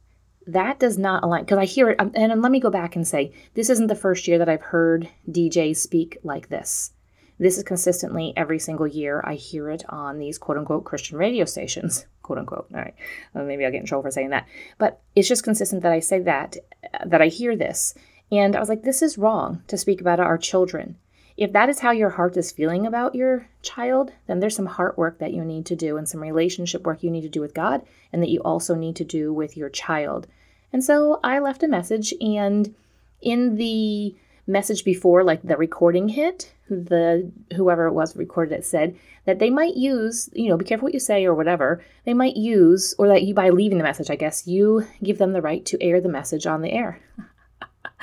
that 0.48 0.80
does 0.80 0.98
not 0.98 1.24
align 1.24 1.44
because 1.44 1.58
I 1.58 1.66
hear 1.66 1.90
it. 1.90 2.00
Um, 2.00 2.12
and 2.16 2.42
let 2.42 2.52
me 2.52 2.60
go 2.60 2.70
back 2.70 2.96
and 2.96 3.08
say 3.08 3.34
this 3.54 3.70
isn't 3.70 3.88
the 3.88 3.96
first 3.96 4.28
year 4.28 4.38
that 4.38 4.50
I've 4.50 4.62
heard 4.62 5.10
DJs 5.30 5.78
speak 5.78 6.18
like 6.24 6.50
this. 6.50 6.92
This 7.38 7.58
is 7.58 7.64
consistently 7.64 8.34
every 8.38 8.60
single 8.60 8.88
year. 8.88 9.22
I 9.26 9.36
hear 9.36 9.70
it 9.70 9.84
on 9.90 10.20
these 10.20 10.38
quote 10.38 10.58
unquote 10.58 10.86
Christian 10.86 11.18
radio 11.18 11.46
stations, 11.46 12.06
quote 12.22 12.38
unquote. 12.38 12.68
All 12.74 12.80
right, 12.80 12.96
well, 13.34 13.46
maybe 13.46 13.66
I'll 13.66 13.72
get 13.72 13.82
in 13.82 13.86
trouble 13.86 14.04
for 14.04 14.12
saying 14.12 14.30
that, 14.30 14.48
but 14.78 15.02
it's 15.16 15.28
just 15.28 15.44
consistent 15.44 15.82
that 15.84 15.92
I 15.92 16.00
say 16.00 16.20
that, 16.22 16.58
that 17.06 17.22
I 17.22 17.28
hear 17.28 17.56
this. 17.56 17.94
And 18.32 18.56
I 18.56 18.60
was 18.60 18.70
like, 18.70 18.84
this 18.84 19.02
is 19.02 19.18
wrong 19.18 19.64
to 19.68 19.78
speak 19.78 20.02
about 20.02 20.20
our 20.20 20.38
children. 20.38 20.98
If 21.38 21.52
that 21.52 21.70
is 21.70 21.80
how 21.80 21.92
your 21.92 22.12
heart 22.12 22.38
is 22.38 22.52
feeling 22.52 22.86
about 22.86 23.14
your 23.14 23.50
child, 23.62 24.14
then 24.28 24.40
there's 24.40 24.56
some 24.56 24.68
heart 24.68 24.98
work 24.98 25.20
that 25.20 25.34
you 25.34 25.44
need 25.44 25.66
to 25.66 25.76
do 25.76 25.98
and 25.98 26.08
some 26.08 26.22
relationship 26.22 26.84
work 26.86 27.04
you 27.04 27.12
need 27.12 27.24
to 27.24 27.30
do 27.30 27.42
with 27.42 27.54
God 27.54 27.82
and 28.14 28.22
that 28.22 28.30
you 28.30 28.40
also 28.40 28.74
need 28.74 28.96
to 28.98 29.04
do 29.04 29.34
with 29.34 29.58
your 29.58 29.70
child. 29.70 30.28
And 30.72 30.84
so 30.84 31.20
I 31.24 31.40
left 31.40 31.64
a 31.64 31.68
message, 31.68 32.14
and 32.20 32.76
in 33.22 33.56
the 33.56 34.16
message 34.48 34.84
before, 34.84 35.24
like 35.24 35.42
the 35.42 35.58
recording 35.58 36.10
hit, 36.10 36.54
the 36.70 37.32
whoever 37.56 37.88
it 37.88 37.94
was 37.94 38.16
recorded 38.16 38.58
it 38.58 38.66
said 38.66 38.98
that 39.26 39.40
they 39.40 39.50
might 39.50 39.76
use, 39.76 40.30
you 40.34 40.50
know, 40.50 40.58
be 40.58 40.66
careful 40.66 40.86
what 40.86 40.94
you 40.94 41.00
say 41.00 41.26
or 41.26 41.34
whatever. 41.34 41.82
They 42.06 42.14
might 42.14 42.36
use, 42.36 42.94
or 42.98 43.08
that 43.08 43.24
you 43.24 43.34
by 43.34 43.50
leaving 43.50 43.78
the 43.78 43.84
message, 43.84 44.10
I 44.10 44.16
guess, 44.16 44.48
you 44.48 44.86
give 45.04 45.18
them 45.18 45.34
the 45.34 45.42
right 45.42 45.66
to 45.66 45.82
air 45.82 46.02
the 46.02 46.10
message 46.10 46.46
on 46.46 46.62
the 46.62 46.72
air. 46.72 47.00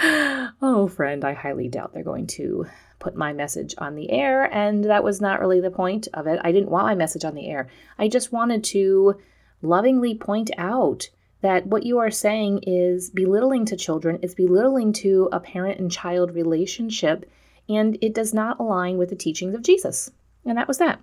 oh, 0.02 0.90
friend, 0.92 1.24
I 1.24 1.32
highly 1.32 1.68
doubt 1.68 1.92
they're 1.92 2.02
going 2.02 2.26
to 2.28 2.66
put 2.98 3.14
my 3.14 3.32
message 3.32 3.74
on 3.78 3.94
the 3.94 4.10
air, 4.10 4.44
and 4.52 4.84
that 4.84 5.04
was 5.04 5.20
not 5.20 5.40
really 5.40 5.60
the 5.60 5.70
point 5.70 6.08
of 6.14 6.26
it. 6.26 6.40
I 6.42 6.50
didn't 6.50 6.70
want 6.70 6.86
my 6.86 6.94
message 6.94 7.24
on 7.24 7.34
the 7.34 7.48
air. 7.48 7.68
I 7.98 8.08
just 8.08 8.32
wanted 8.32 8.64
to 8.64 9.20
lovingly 9.60 10.14
point 10.14 10.50
out 10.58 11.08
that 11.40 11.66
what 11.66 11.84
you 11.84 11.98
are 11.98 12.10
saying 12.10 12.60
is 12.64 13.10
belittling 13.10 13.64
to 13.66 13.76
children, 13.76 14.18
it's 14.22 14.34
belittling 14.34 14.92
to 14.94 15.28
a 15.32 15.40
parent 15.40 15.78
and 15.78 15.90
child 15.90 16.34
relationship, 16.34 17.30
and 17.68 17.96
it 18.00 18.14
does 18.14 18.34
not 18.34 18.58
align 18.58 18.98
with 18.98 19.10
the 19.10 19.16
teachings 19.16 19.54
of 19.54 19.62
Jesus. 19.62 20.10
And 20.44 20.58
that 20.58 20.68
was 20.68 20.78
that. 20.78 21.00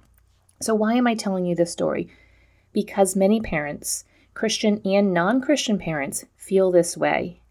So, 0.62 0.76
why 0.76 0.96
am 0.96 1.08
I 1.08 1.16
telling 1.16 1.46
you 1.46 1.56
this 1.56 1.72
story? 1.72 2.10
Because 2.74 3.16
many 3.16 3.40
parents, 3.40 4.04
Christian 4.34 4.82
and 4.84 5.14
non 5.14 5.42
Christian 5.42 5.80
parents, 5.80 6.26
feel 6.36 6.72
this 6.72 6.98
way. 6.98 7.42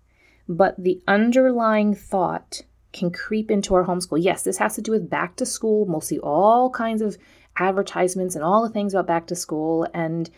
But 0.48 0.82
the 0.82 1.02
underlying 1.06 1.94
thought 1.94 2.62
can 2.92 3.10
creep 3.10 3.50
into 3.50 3.74
our 3.74 3.84
homeschool. 3.84 4.22
Yes, 4.22 4.42
this 4.42 4.58
has 4.58 4.74
to 4.76 4.82
do 4.82 4.92
with 4.92 5.10
back 5.10 5.36
to 5.36 5.46
school. 5.46 5.84
We'll 5.84 6.00
see 6.00 6.18
all 6.18 6.70
kinds 6.70 7.02
of 7.02 7.18
advertisements 7.58 8.34
and 8.34 8.42
all 8.42 8.62
the 8.62 8.72
things 8.72 8.94
about 8.94 9.06
back 9.06 9.26
to 9.26 9.36
school 9.36 9.86
and 9.92 10.30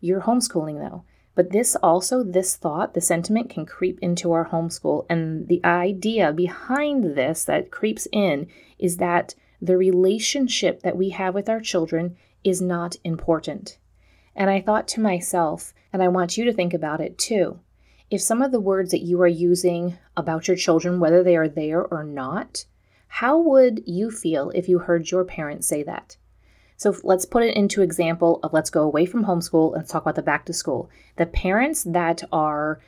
your 0.00 0.20
homeschooling, 0.20 0.78
though. 0.78 1.04
But 1.34 1.50
this 1.50 1.76
also, 1.76 2.22
this 2.22 2.56
thought, 2.56 2.94
the 2.94 3.00
sentiment 3.00 3.50
can 3.50 3.66
creep 3.66 3.98
into 4.00 4.32
our 4.32 4.48
homeschool. 4.48 5.06
And 5.08 5.48
the 5.48 5.64
idea 5.64 6.32
behind 6.32 7.16
this 7.16 7.44
that 7.44 7.70
creeps 7.70 8.06
in 8.12 8.48
is 8.78 8.96
that 8.98 9.34
the 9.60 9.76
relationship 9.76 10.82
that 10.82 10.96
we 10.96 11.10
have 11.10 11.34
with 11.34 11.48
our 11.48 11.60
children 11.60 12.16
is 12.44 12.62
not 12.62 12.96
important. 13.04 13.78
And 14.34 14.50
I 14.50 14.60
thought 14.60 14.86
to 14.88 15.00
myself, 15.00 15.74
and 15.92 16.02
I 16.02 16.08
want 16.08 16.36
you 16.36 16.44
to 16.44 16.52
think 16.52 16.74
about 16.74 17.00
it 17.00 17.18
too. 17.18 17.58
If 18.10 18.22
some 18.22 18.40
of 18.40 18.52
the 18.52 18.60
words 18.60 18.90
that 18.92 19.02
you 19.02 19.20
are 19.20 19.26
using 19.26 19.98
about 20.16 20.48
your 20.48 20.56
children, 20.56 20.98
whether 20.98 21.22
they 21.22 21.36
are 21.36 21.48
there 21.48 21.84
or 21.84 22.04
not, 22.04 22.64
how 23.08 23.38
would 23.38 23.82
you 23.86 24.10
feel 24.10 24.50
if 24.54 24.68
you 24.68 24.78
heard 24.78 25.10
your 25.10 25.24
parents 25.24 25.66
say 25.66 25.82
that? 25.82 26.16
So 26.78 26.94
let's 27.02 27.26
put 27.26 27.42
it 27.42 27.56
into 27.56 27.82
example 27.82 28.40
of 28.42 28.52
let's 28.52 28.70
go 28.70 28.82
away 28.82 29.04
from 29.04 29.24
homeschool 29.24 29.74
and 29.74 29.86
talk 29.86 30.02
about 30.02 30.14
the 30.14 30.22
back 30.22 30.46
to 30.46 30.52
school. 30.52 30.88
The 31.16 31.26
parents 31.26 31.82
that 31.84 32.22
are 32.32 32.80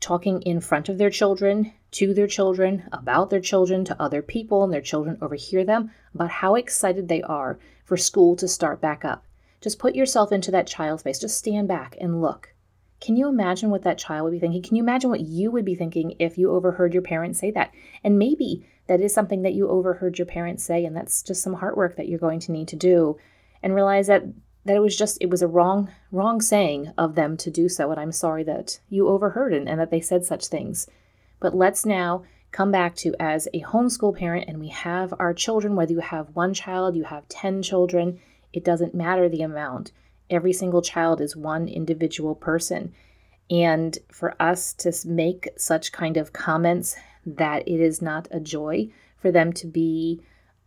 talking 0.00 0.42
in 0.42 0.60
front 0.60 0.88
of 0.88 0.98
their 0.98 1.10
children, 1.10 1.72
to 1.92 2.14
their 2.14 2.26
children, 2.26 2.84
about 2.92 3.30
their 3.30 3.40
children, 3.40 3.84
to 3.86 4.00
other 4.00 4.22
people, 4.22 4.62
and 4.62 4.72
their 4.72 4.80
children 4.80 5.18
overhear 5.20 5.64
them 5.64 5.90
about 6.14 6.30
how 6.30 6.54
excited 6.54 7.08
they 7.08 7.22
are 7.22 7.58
for 7.84 7.96
school 7.96 8.36
to 8.36 8.46
start 8.46 8.80
back 8.80 9.04
up. 9.04 9.24
Just 9.60 9.78
put 9.78 9.96
yourself 9.96 10.30
into 10.30 10.52
that 10.52 10.68
child's 10.68 11.02
face. 11.02 11.18
Just 11.18 11.38
stand 11.38 11.66
back 11.66 11.96
and 12.00 12.20
look. 12.20 12.54
Can 13.00 13.16
you 13.16 13.28
imagine 13.28 13.70
what 13.70 13.82
that 13.82 13.98
child 13.98 14.24
would 14.24 14.32
be 14.32 14.40
thinking? 14.40 14.62
Can 14.62 14.76
you 14.76 14.82
imagine 14.82 15.10
what 15.10 15.20
you 15.20 15.50
would 15.50 15.64
be 15.64 15.74
thinking 15.74 16.16
if 16.18 16.36
you 16.36 16.50
overheard 16.50 16.92
your 16.92 17.02
parents 17.02 17.38
say 17.38 17.50
that? 17.52 17.72
And 18.02 18.18
maybe 18.18 18.66
that 18.88 19.00
is 19.00 19.14
something 19.14 19.42
that 19.42 19.54
you 19.54 19.68
overheard 19.68 20.18
your 20.18 20.26
parents 20.26 20.64
say, 20.64 20.84
and 20.84 20.96
that's 20.96 21.22
just 21.22 21.42
some 21.42 21.54
hard 21.54 21.76
work 21.76 21.96
that 21.96 22.08
you're 22.08 22.18
going 22.18 22.40
to 22.40 22.52
need 22.52 22.68
to 22.68 22.76
do 22.76 23.16
and 23.62 23.74
realize 23.74 24.06
that 24.08 24.24
that 24.64 24.76
it 24.76 24.80
was 24.80 24.96
just 24.96 25.18
it 25.20 25.30
was 25.30 25.42
a 25.42 25.48
wrong 25.48 25.90
wrong 26.12 26.40
saying 26.40 26.92
of 26.98 27.14
them 27.14 27.36
to 27.36 27.50
do 27.50 27.68
so 27.68 27.90
and 27.90 27.98
i'm 27.98 28.12
sorry 28.12 28.44
that 28.44 28.80
you 28.90 29.08
overheard 29.08 29.52
it 29.52 29.66
and 29.66 29.80
that 29.80 29.90
they 29.90 30.00
said 30.00 30.24
such 30.24 30.46
things 30.46 30.86
but 31.40 31.54
let's 31.54 31.86
now 31.86 32.22
come 32.52 32.70
back 32.70 32.94
to 32.94 33.14
as 33.18 33.48
a 33.54 33.62
homeschool 33.62 34.16
parent 34.16 34.44
and 34.46 34.58
we 34.58 34.68
have 34.68 35.14
our 35.18 35.32
children 35.32 35.74
whether 35.74 35.92
you 35.92 36.00
have 36.00 36.34
one 36.34 36.52
child 36.52 36.94
you 36.94 37.04
have 37.04 37.28
10 37.28 37.62
children 37.62 38.20
it 38.52 38.64
doesn't 38.64 38.94
matter 38.94 39.28
the 39.28 39.42
amount 39.42 39.92
every 40.30 40.52
single 40.52 40.82
child 40.82 41.20
is 41.20 41.36
one 41.36 41.68
individual 41.68 42.34
person 42.34 42.92
and 43.50 43.98
for 44.12 44.40
us 44.40 44.72
to 44.74 44.92
make 45.06 45.48
such 45.56 45.92
kind 45.92 46.16
of 46.16 46.32
comments 46.32 46.96
that 47.24 47.66
it 47.66 47.80
is 47.80 48.02
not 48.02 48.28
a 48.30 48.40
joy 48.40 48.88
for 49.16 49.30
them 49.30 49.52
to 49.54 49.66
be 49.66 50.20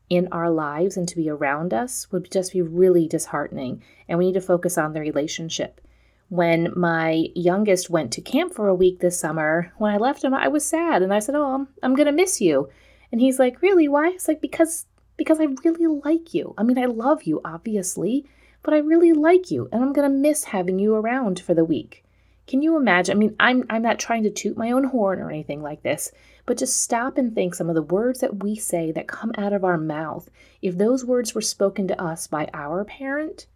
in 0.10 0.27
our 0.32 0.50
lives 0.50 0.98
and 0.98 1.08
to 1.08 1.15
be 1.15 1.30
around 1.30 1.74
us 1.74 2.12
would 2.12 2.30
just 2.32 2.51
be 2.51 2.62
really 2.62 3.08
disheartening. 3.08 3.82
And 4.08 4.20
we 4.20 4.25
need 4.25 4.34
to 4.34 4.41
focus 4.41 4.77
on 4.77 4.94
the 4.94 5.00
relationship. 5.00 5.80
When 6.27 6.74
my 6.75 7.27
youngest 7.36 7.89
went 7.89 8.12
to 8.13 8.22
camp 8.22 8.53
for 8.53 8.68
a 8.68 8.75
week 8.75 9.00
this 9.00 9.20
summer, 9.20 9.72
when 9.77 9.94
I 9.94 9.98
left 9.98 10.24
him, 10.24 10.34
I 10.34 10.48
was 10.48 10.65
sad 10.65 11.01
and 11.01 11.13
I 11.13 11.20
said, 11.20 11.36
Oh, 11.36 11.53
I'm, 11.53 11.68
I'm 11.84 11.96
going 11.96 12.08
to 12.08 12.12
miss 12.12 12.41
you. 12.41 12.70
And 13.12 13.22
he's 13.22 13.39
like, 13.39 13.62
Really? 13.62 13.88
Why? 13.88 14.10
It's 14.10 14.27
like, 14.27 14.41
Because 14.41 14.86
because 15.18 15.39
I 15.39 15.46
really 15.63 15.88
like 16.03 16.34
you. 16.34 16.56
I 16.58 16.63
mean, 16.63 16.80
I 16.80 16.86
love 16.86 17.24
you, 17.24 17.41
obviously, 17.46 18.25
but 18.63 18.74
I 18.74 18.77
really 18.77 19.13
like 19.13 19.51
you, 19.51 19.70
and 19.72 19.84
I'm 19.84 19.94
going 19.94 20.10
to 20.10 20.18
miss 20.18 20.46
having 20.46 20.80
you 20.80 20.96
around 20.96 21.39
for 21.39 21.53
the 21.53 21.65
week. 21.65 22.03
Can 22.48 22.62
you 22.62 22.75
imagine? 22.75 23.15
I 23.15 23.20
mean, 23.20 23.36
I'm, 23.39 23.65
I'm 23.70 23.82
not 23.82 24.00
trying 24.00 24.24
to 24.24 24.30
toot 24.30 24.58
my 24.58 24.72
own 24.72 24.86
horn 24.86 25.20
or 25.20 25.30
anything 25.30 25.62
like 25.62 25.84
this, 25.84 26.12
but 26.46 26.58
just 26.58 26.82
stop 26.82 27.18
and 27.18 27.34
think 27.34 27.56
some 27.56 27.70
of 27.70 27.75
the 27.75 27.82
words 27.82 28.20
that 28.20 28.44
we 28.44 28.56
say 28.56 28.91
that 28.91 29.08
come 29.08 29.32
out 29.38 29.53
of 29.53 29.63
our 29.63 29.77
mouth. 29.77 30.30
If 30.62 30.77
those 30.77 31.06
words 31.06 31.34
were 31.34 31.41
spoken 31.41 31.88
to 31.88 32.01
us 32.01 32.27
by 32.27 32.50
our 32.53 32.84
parent, 32.84 33.48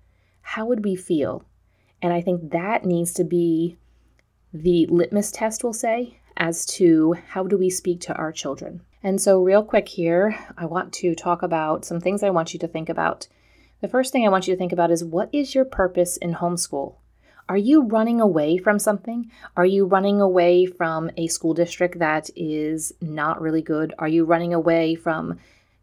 how 0.41 0.65
would 0.67 0.85
we 0.85 0.95
feel? 0.95 1.43
And 2.01 2.13
I 2.13 2.21
think 2.21 2.51
that 2.51 2.85
needs 2.85 3.13
to 3.15 3.23
be 3.23 3.77
the 4.53 4.85
litmus 4.87 5.31
test, 5.31 5.63
we'll 5.63 5.73
say, 5.73 6.19
as 6.37 6.65
to 6.65 7.15
how 7.29 7.43
do 7.43 7.57
we 7.57 7.69
speak 7.69 7.99
to 8.01 8.15
our 8.15 8.31
children. 8.31 8.81
And 9.03 9.21
so, 9.21 9.41
real 9.41 9.63
quick 9.63 9.87
here, 9.87 10.37
I 10.57 10.65
want 10.65 10.93
to 10.93 11.15
talk 11.15 11.43
about 11.43 11.85
some 11.85 11.99
things 11.99 12.23
I 12.23 12.29
want 12.29 12.53
you 12.53 12.59
to 12.59 12.67
think 12.67 12.89
about. 12.89 13.27
The 13.81 13.89
first 13.89 14.11
thing 14.11 14.25
I 14.25 14.29
want 14.29 14.47
you 14.47 14.53
to 14.53 14.57
think 14.57 14.71
about 14.71 14.91
is 14.91 15.03
what 15.03 15.29
is 15.33 15.53
your 15.53 15.65
purpose 15.65 16.17
in 16.17 16.35
homeschool? 16.35 16.95
Are 17.47 17.57
you 17.57 17.83
running 17.83 18.21
away 18.21 18.57
from 18.57 18.79
something? 18.79 19.29
Are 19.55 19.65
you 19.65 19.85
running 19.85 20.19
away 20.19 20.65
from 20.65 21.11
a 21.17 21.27
school 21.27 21.53
district 21.53 21.99
that 21.99 22.29
is 22.35 22.93
not 23.01 23.41
really 23.41 23.61
good? 23.61 23.93
Are 23.99 24.07
you 24.07 24.25
running 24.25 24.53
away 24.53 24.95
from 24.95 25.37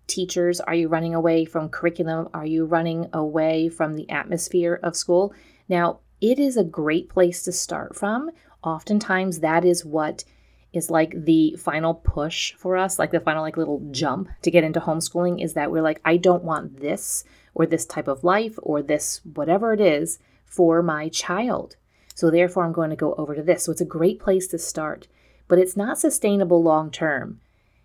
teachers? 0.09 0.59
Are 0.61 0.75
you 0.75 0.89
running 0.89 1.15
away 1.15 1.45
from 1.45 1.69
curriculum? 1.69 2.29
Are 2.35 2.47
you 2.47 2.65
running 2.65 3.09
away 3.13 3.69
from 3.69 3.95
the 3.95 4.09
atmosphere 4.11 4.81
of 4.83 4.97
school? 4.97 5.33
Now, 5.69 6.01
it 6.21 6.39
is 6.39 6.57
a 6.57 6.65
great 6.65 7.09
place 7.09 7.43
to 7.45 7.53
start 7.53 7.95
from. 7.95 8.31
Oftentimes, 8.65 9.41
that 9.41 9.65
is 9.65 9.85
what 9.85 10.25
is 10.73 10.91
like 10.91 11.15
the 11.15 11.55
final 11.61 11.95
push 11.95 12.55
for 12.55 12.77
us, 12.77 12.99
like 12.99 13.11
the 13.11 13.21
final 13.21 13.43
like 13.43 13.57
little 13.57 13.87
jump 13.91 14.29
to 14.41 14.51
get 14.51 14.65
into 14.65 14.81
homeschooling 14.81 15.43
is 15.43 15.53
that 15.53 15.71
we're 15.71 15.83
like, 15.83 16.01
I 16.05 16.17
don't 16.17 16.43
want 16.43 16.81
this 16.81 17.25
or 17.55 17.67
this 17.67 17.87
type 17.87 18.09
of 18.09 18.25
life 18.25 18.59
or 18.63 18.83
this 18.83 19.21
whatever 19.35 19.73
it 19.73 19.81
is 19.81 20.19
for 20.45 20.83
my 20.83 21.09
child. 21.09 21.77
So 22.15 22.31
therefore, 22.31 22.65
I'm 22.65 22.73
going 22.73 22.91
to 22.91 22.97
go 22.97 23.15
over 23.15 23.35
to 23.35 23.43
this. 23.43 23.65
So 23.65 23.73
it's 23.73 23.81
a 23.81 23.87
great 23.87 24.21
place 24.21 24.47
to 24.49 24.59
start, 24.59 25.09
but 25.49 25.59
it's 25.59 25.77
not 25.77 25.99
sustainable 25.99 26.63
long 26.63 26.91
term. 26.91 27.41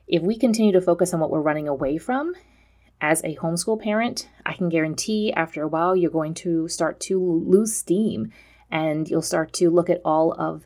If 0.07 0.21
we 0.21 0.37
continue 0.37 0.71
to 0.73 0.81
focus 0.81 1.13
on 1.13 1.19
what 1.19 1.31
we're 1.31 1.41
running 1.41 1.67
away 1.67 1.97
from, 1.97 2.33
as 2.99 3.23
a 3.23 3.35
homeschool 3.35 3.81
parent, 3.81 4.27
I 4.45 4.53
can 4.53 4.69
guarantee 4.69 5.31
after 5.33 5.61
a 5.61 5.67
while 5.67 5.95
you're 5.95 6.09
going 6.09 6.33
to 6.35 6.67
start 6.67 6.99
to 7.01 7.19
lose 7.19 7.75
steam 7.75 8.31
and 8.71 9.07
you'll 9.09 9.21
start 9.21 9.53
to 9.53 9.69
look 9.69 9.89
at 9.89 10.01
all 10.03 10.33
of 10.33 10.65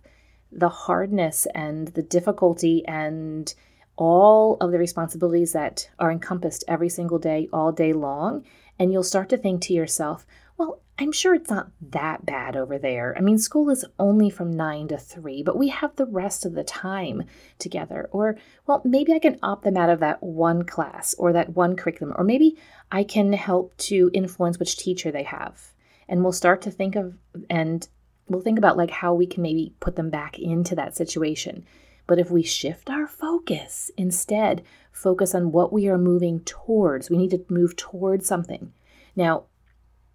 the 0.51 0.69
hardness 0.69 1.47
and 1.53 1.89
the 1.89 2.01
difficulty 2.01 2.85
and 2.87 3.53
all 3.97 4.57
of 4.61 4.71
the 4.71 4.79
responsibilities 4.79 5.53
that 5.53 5.89
are 5.99 6.11
encompassed 6.11 6.63
every 6.67 6.89
single 6.89 7.19
day, 7.19 7.47
all 7.51 7.71
day 7.71 7.93
long. 7.93 8.45
And 8.81 8.91
you'll 8.91 9.03
start 9.03 9.29
to 9.29 9.37
think 9.37 9.61
to 9.61 9.73
yourself, 9.73 10.25
well, 10.57 10.81
I'm 10.97 11.11
sure 11.11 11.35
it's 11.35 11.51
not 11.51 11.69
that 11.91 12.25
bad 12.25 12.57
over 12.57 12.79
there. 12.79 13.15
I 13.15 13.21
mean, 13.21 13.37
school 13.37 13.69
is 13.69 13.85
only 13.99 14.31
from 14.31 14.49
9 14.49 14.87
to 14.87 14.97
3, 14.97 15.43
but 15.43 15.55
we 15.55 15.67
have 15.67 15.95
the 15.95 16.07
rest 16.07 16.47
of 16.47 16.53
the 16.53 16.63
time 16.63 17.25
together. 17.59 18.09
Or, 18.11 18.39
well, 18.65 18.81
maybe 18.83 19.13
I 19.13 19.19
can 19.19 19.37
opt 19.43 19.65
them 19.65 19.77
out 19.77 19.91
of 19.91 19.99
that 19.99 20.23
one 20.23 20.63
class 20.63 21.13
or 21.19 21.31
that 21.31 21.55
one 21.55 21.75
curriculum, 21.75 22.15
or 22.17 22.23
maybe 22.23 22.57
I 22.91 23.03
can 23.03 23.33
help 23.33 23.77
to 23.77 24.09
influence 24.15 24.57
which 24.57 24.77
teacher 24.77 25.11
they 25.11 25.25
have. 25.25 25.73
And 26.09 26.23
we'll 26.23 26.31
start 26.31 26.63
to 26.63 26.71
think 26.71 26.95
of 26.95 27.13
and 27.51 27.87
we'll 28.29 28.41
think 28.41 28.57
about 28.57 28.77
like 28.77 28.89
how 28.89 29.13
we 29.13 29.27
can 29.27 29.43
maybe 29.43 29.75
put 29.79 29.95
them 29.95 30.09
back 30.09 30.39
into 30.39 30.73
that 30.73 30.97
situation. 30.97 31.65
But 32.11 32.19
if 32.19 32.29
we 32.29 32.43
shift 32.43 32.89
our 32.89 33.07
focus, 33.07 33.89
instead, 33.95 34.65
focus 34.91 35.33
on 35.33 35.53
what 35.53 35.71
we 35.71 35.87
are 35.87 35.97
moving 35.97 36.41
towards, 36.41 37.09
we 37.09 37.15
need 37.15 37.31
to 37.31 37.45
move 37.47 37.77
towards 37.77 38.27
something. 38.27 38.73
Now, 39.15 39.45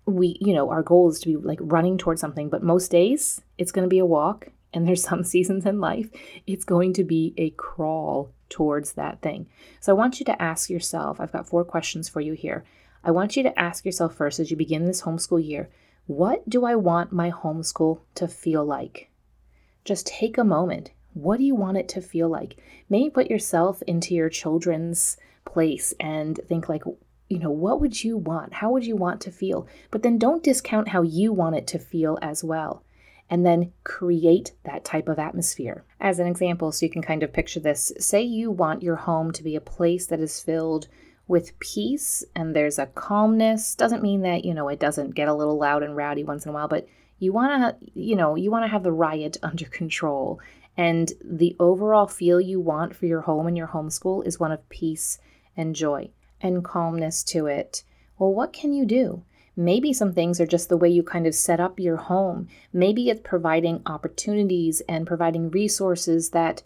we, 0.04 0.36
you 0.38 0.52
know, 0.52 0.68
our 0.68 0.82
goal 0.82 1.08
is 1.08 1.18
to 1.20 1.26
be 1.26 1.36
like 1.36 1.58
running 1.62 1.96
towards 1.96 2.20
something, 2.20 2.50
but 2.50 2.62
most 2.62 2.90
days 2.90 3.40
it's 3.56 3.72
going 3.72 3.84
to 3.84 3.88
be 3.88 3.98
a 3.98 4.04
walk. 4.04 4.48
And 4.74 4.86
there's 4.86 5.02
some 5.02 5.24
seasons 5.24 5.64
in 5.64 5.80
life, 5.80 6.10
it's 6.46 6.66
going 6.66 6.92
to 6.92 7.02
be 7.02 7.32
a 7.38 7.48
crawl 7.48 8.30
towards 8.50 8.92
that 8.92 9.22
thing. 9.22 9.46
So 9.80 9.90
I 9.90 9.96
want 9.96 10.20
you 10.20 10.26
to 10.26 10.42
ask 10.42 10.68
yourself 10.68 11.18
I've 11.18 11.32
got 11.32 11.48
four 11.48 11.64
questions 11.64 12.10
for 12.10 12.20
you 12.20 12.34
here. 12.34 12.66
I 13.04 13.10
want 13.10 13.38
you 13.38 13.42
to 13.42 13.58
ask 13.58 13.86
yourself 13.86 14.14
first 14.14 14.38
as 14.38 14.50
you 14.50 14.56
begin 14.58 14.84
this 14.84 15.00
homeschool 15.00 15.42
year 15.42 15.70
what 16.04 16.46
do 16.46 16.66
I 16.66 16.74
want 16.74 17.10
my 17.10 17.30
homeschool 17.30 18.00
to 18.16 18.28
feel 18.28 18.66
like? 18.66 19.08
Just 19.86 20.06
take 20.06 20.36
a 20.36 20.44
moment 20.44 20.90
what 21.16 21.38
do 21.38 21.44
you 21.44 21.54
want 21.54 21.78
it 21.78 21.88
to 21.88 22.02
feel 22.02 22.28
like? 22.28 22.56
Maybe 22.90 23.08
put 23.08 23.30
yourself 23.30 23.82
into 23.87 24.14
your 24.14 24.28
children's 24.28 25.16
place 25.46 25.94
and 25.99 26.38
think 26.46 26.68
like, 26.68 26.82
you 27.30 27.38
know, 27.38 27.50
what 27.50 27.80
would 27.80 28.04
you 28.04 28.18
want? 28.18 28.52
How 28.52 28.70
would 28.70 28.85
you 28.85 28.96
want 28.96 29.23
to 29.23 29.32
feel? 29.32 29.66
But 29.90 30.02
then 30.02 30.18
don't 30.18 30.42
discount 30.42 30.88
how 30.88 31.00
you 31.00 31.32
want 31.32 31.56
it 31.56 31.66
to 31.68 31.78
feel 31.78 32.18
as 32.20 32.44
well. 32.44 32.85
And 33.30 33.46
then 33.46 33.73
create 33.82 34.52
that 34.64 34.85
type 34.85 35.08
of 35.08 35.18
atmosphere. 35.18 35.85
As 36.00 36.18
an 36.18 36.26
example, 36.26 36.70
so 36.70 36.85
you 36.85 36.92
can 36.92 37.02
kind 37.02 37.23
of 37.23 37.32
picture 37.32 37.61
this 37.61 37.92
say 37.99 38.23
you 38.23 38.50
want 38.50 38.82
your 38.82 38.96
home 38.96 39.32
to 39.32 39.42
be 39.42 39.56
a 39.56 39.61
place 39.61 40.06
that 40.06 40.20
is 40.20 40.42
filled 40.42 40.87
with 41.26 41.58
peace 41.58 42.25
and 42.37 42.54
there's 42.54 42.78
a 42.78 42.87
calmness. 42.87 43.75
Doesn't 43.75 44.02
mean 44.02 44.20
that, 44.20 44.44
you 44.44 44.52
know, 44.52 44.68
it 44.68 44.78
doesn't 44.78 45.14
get 45.14 45.28
a 45.28 45.35
little 45.35 45.58
loud 45.58 45.82
and 45.82 45.96
rowdy 45.96 46.25
once 46.25 46.44
in 46.44 46.50
a 46.50 46.52
while, 46.52 46.68
but 46.68 46.87
you 47.18 47.32
want 47.32 47.80
to, 47.80 47.90
you 47.99 48.14
know, 48.14 48.37
you 48.37 48.50
want 48.50 48.64
to 48.64 48.68
have 48.68 48.82
the 48.82 48.92
riot 48.92 49.38
under 49.42 49.64
control 49.64 50.40
and 50.76 51.12
the 51.25 51.56
overall 51.59 52.06
feel 52.06 52.40
you 52.40 52.61
want 52.61 52.95
for 52.95 53.06
your 53.06 53.23
home 53.23 53.47
and 53.47 53.56
your 53.56 53.68
homeschool 53.68 54.26
is 54.26 54.38
one 54.38 54.52
of 54.52 54.68
peace 54.68 55.18
and 55.56 55.75
joy 55.75 56.11
and 56.40 56.64
calmness 56.64 57.23
to 57.25 57.47
it. 57.47 57.83
Well, 58.18 58.33
what 58.33 58.52
can 58.52 58.73
you 58.73 58.85
do? 58.85 59.23
Maybe 59.56 59.92
some 59.92 60.12
things 60.12 60.38
are 60.40 60.47
just 60.47 60.68
the 60.68 60.76
way 60.76 60.90
you 60.90 61.02
kind 61.02 61.26
of 61.26 61.35
set 61.35 61.61
up 61.61 61.80
your 61.80 61.97
home. 61.97 62.49
Maybe 62.73 63.09
it's 63.09 63.23
providing 63.25 63.80
opportunities 63.87 64.83
and 64.87 65.06
providing 65.06 65.50
resources 65.50 66.30
that 66.30 66.62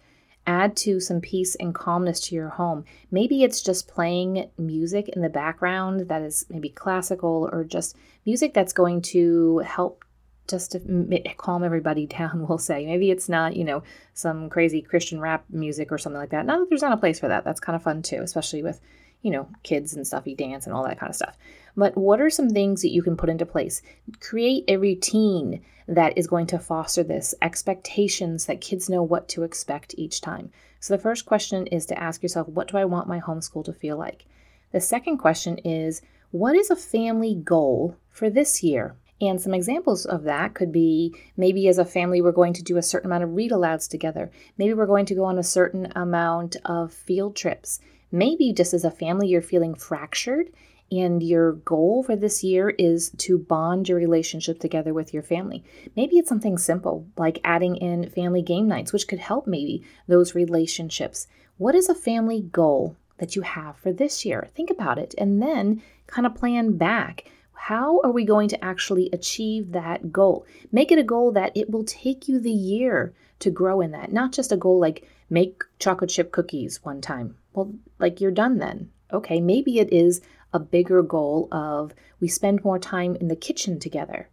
add 0.46 0.76
to 0.76 0.98
some 0.98 1.20
peace 1.20 1.54
and 1.56 1.72
calmness 1.74 2.18
to 2.18 2.34
your 2.34 2.48
home. 2.48 2.84
Maybe 3.10 3.44
it's 3.44 3.62
just 3.62 3.86
playing 3.86 4.50
music 4.58 5.08
in 5.10 5.22
the 5.22 5.28
background 5.28 6.08
that 6.08 6.22
is 6.22 6.46
maybe 6.50 6.68
classical 6.68 7.48
or 7.52 7.62
just 7.62 7.96
music 8.26 8.54
that's 8.54 8.72
going 8.72 9.02
to 9.02 9.58
help 9.58 10.04
just 10.48 10.72
to 10.72 11.34
calm 11.36 11.64
everybody 11.64 12.06
down, 12.18 12.46
we'll 12.46 12.58
say. 12.58 12.86
Maybe 12.86 13.10
it's 13.10 13.28
not, 13.28 13.56
you 13.56 13.64
know, 13.64 13.82
some 14.14 14.50
crazy 14.50 14.82
Christian 14.82 15.20
rap 15.20 15.44
music 15.50 15.92
or 15.92 15.98
something 15.98 16.20
like 16.20 16.30
that. 16.30 16.46
Not 16.46 16.58
that 16.60 16.68
there's 16.68 16.82
not 16.82 16.92
a 16.92 16.96
place 16.96 17.20
for 17.20 17.28
that. 17.28 17.44
That's 17.44 17.60
kind 17.60 17.76
of 17.76 17.82
fun 17.82 18.02
too, 18.02 18.20
especially 18.22 18.62
with, 18.62 18.80
you 19.22 19.30
know, 19.30 19.48
kids 19.62 19.94
and 19.94 20.06
stuff, 20.06 20.26
you 20.26 20.34
dance 20.34 20.66
and 20.66 20.74
all 20.74 20.84
that 20.84 20.98
kind 20.98 21.10
of 21.10 21.16
stuff. 21.16 21.36
But 21.76 21.96
what 21.96 22.20
are 22.20 22.30
some 22.30 22.50
things 22.50 22.82
that 22.82 22.92
you 22.92 23.02
can 23.02 23.16
put 23.16 23.28
into 23.28 23.46
place? 23.46 23.82
Create 24.20 24.64
a 24.68 24.76
routine 24.76 25.62
that 25.86 26.16
is 26.16 26.26
going 26.26 26.46
to 26.46 26.58
foster 26.58 27.02
this, 27.02 27.34
expectations 27.42 28.46
that 28.46 28.60
kids 28.60 28.88
know 28.88 29.02
what 29.02 29.28
to 29.28 29.42
expect 29.42 29.94
each 29.98 30.20
time. 30.20 30.50
So 30.78 30.94
the 30.94 31.02
first 31.02 31.26
question 31.26 31.66
is 31.66 31.84
to 31.86 32.00
ask 32.00 32.22
yourself, 32.22 32.48
what 32.48 32.68
do 32.68 32.78
I 32.78 32.84
want 32.84 33.08
my 33.08 33.20
homeschool 33.20 33.64
to 33.64 33.72
feel 33.72 33.96
like? 33.96 34.24
The 34.72 34.80
second 34.80 35.18
question 35.18 35.58
is, 35.58 36.00
what 36.30 36.54
is 36.54 36.70
a 36.70 36.76
family 36.76 37.34
goal 37.34 37.96
for 38.08 38.30
this 38.30 38.62
year? 38.62 38.94
And 39.20 39.40
some 39.40 39.52
examples 39.52 40.06
of 40.06 40.22
that 40.24 40.54
could 40.54 40.72
be 40.72 41.14
maybe 41.36 41.68
as 41.68 41.78
a 41.78 41.84
family, 41.84 42.22
we're 42.22 42.32
going 42.32 42.54
to 42.54 42.62
do 42.62 42.78
a 42.78 42.82
certain 42.82 43.10
amount 43.10 43.24
of 43.24 43.34
read 43.34 43.50
alouds 43.50 43.88
together. 43.88 44.30
Maybe 44.56 44.72
we're 44.72 44.86
going 44.86 45.06
to 45.06 45.14
go 45.14 45.24
on 45.24 45.38
a 45.38 45.42
certain 45.42 45.92
amount 45.94 46.56
of 46.64 46.92
field 46.92 47.36
trips. 47.36 47.80
Maybe 48.10 48.52
just 48.52 48.72
as 48.72 48.84
a 48.84 48.90
family, 48.90 49.28
you're 49.28 49.42
feeling 49.42 49.74
fractured 49.74 50.50
and 50.92 51.22
your 51.22 51.52
goal 51.52 52.02
for 52.02 52.16
this 52.16 52.42
year 52.42 52.70
is 52.70 53.10
to 53.18 53.38
bond 53.38 53.88
your 53.88 53.98
relationship 53.98 54.58
together 54.58 54.92
with 54.92 55.14
your 55.14 55.22
family. 55.22 55.62
Maybe 55.96 56.16
it's 56.16 56.28
something 56.28 56.58
simple 56.58 57.06
like 57.16 57.40
adding 57.44 57.76
in 57.76 58.10
family 58.10 58.42
game 58.42 58.66
nights, 58.66 58.92
which 58.92 59.06
could 59.06 59.20
help 59.20 59.46
maybe 59.46 59.84
those 60.08 60.34
relationships. 60.34 61.28
What 61.58 61.74
is 61.74 61.88
a 61.88 61.94
family 61.94 62.40
goal 62.40 62.96
that 63.18 63.36
you 63.36 63.42
have 63.42 63.76
for 63.76 63.92
this 63.92 64.24
year? 64.24 64.48
Think 64.54 64.70
about 64.70 64.98
it 64.98 65.14
and 65.16 65.40
then 65.40 65.82
kind 66.06 66.26
of 66.26 66.34
plan 66.34 66.76
back 66.76 67.30
how 67.64 68.00
are 68.02 68.10
we 68.10 68.24
going 68.24 68.48
to 68.48 68.64
actually 68.64 69.10
achieve 69.12 69.72
that 69.72 70.10
goal? 70.10 70.46
Make 70.72 70.90
it 70.90 70.98
a 70.98 71.04
goal 71.04 71.30
that 71.32 71.54
it 71.54 71.68
will 71.68 71.84
take 71.84 72.26
you 72.26 72.40
the 72.40 72.50
year 72.50 73.12
to 73.40 73.50
grow 73.50 73.82
in 73.82 73.90
that, 73.90 74.10
not 74.10 74.32
just 74.32 74.50
a 74.50 74.56
goal 74.56 74.80
like 74.80 75.06
make 75.28 75.62
chocolate 75.78 76.08
chip 76.08 76.32
cookies 76.32 76.82
one 76.82 77.02
time. 77.02 77.36
Well, 77.52 77.74
like 77.98 78.18
you're 78.18 78.30
done 78.30 78.58
then. 78.58 78.90
Okay, 79.12 79.42
maybe 79.42 79.78
it 79.78 79.92
is 79.92 80.22
a 80.54 80.58
bigger 80.58 81.02
goal 81.02 81.48
of 81.52 81.92
we 82.18 82.28
spend 82.28 82.64
more 82.64 82.78
time 82.78 83.14
in 83.16 83.28
the 83.28 83.36
kitchen 83.36 83.78
together 83.78 84.30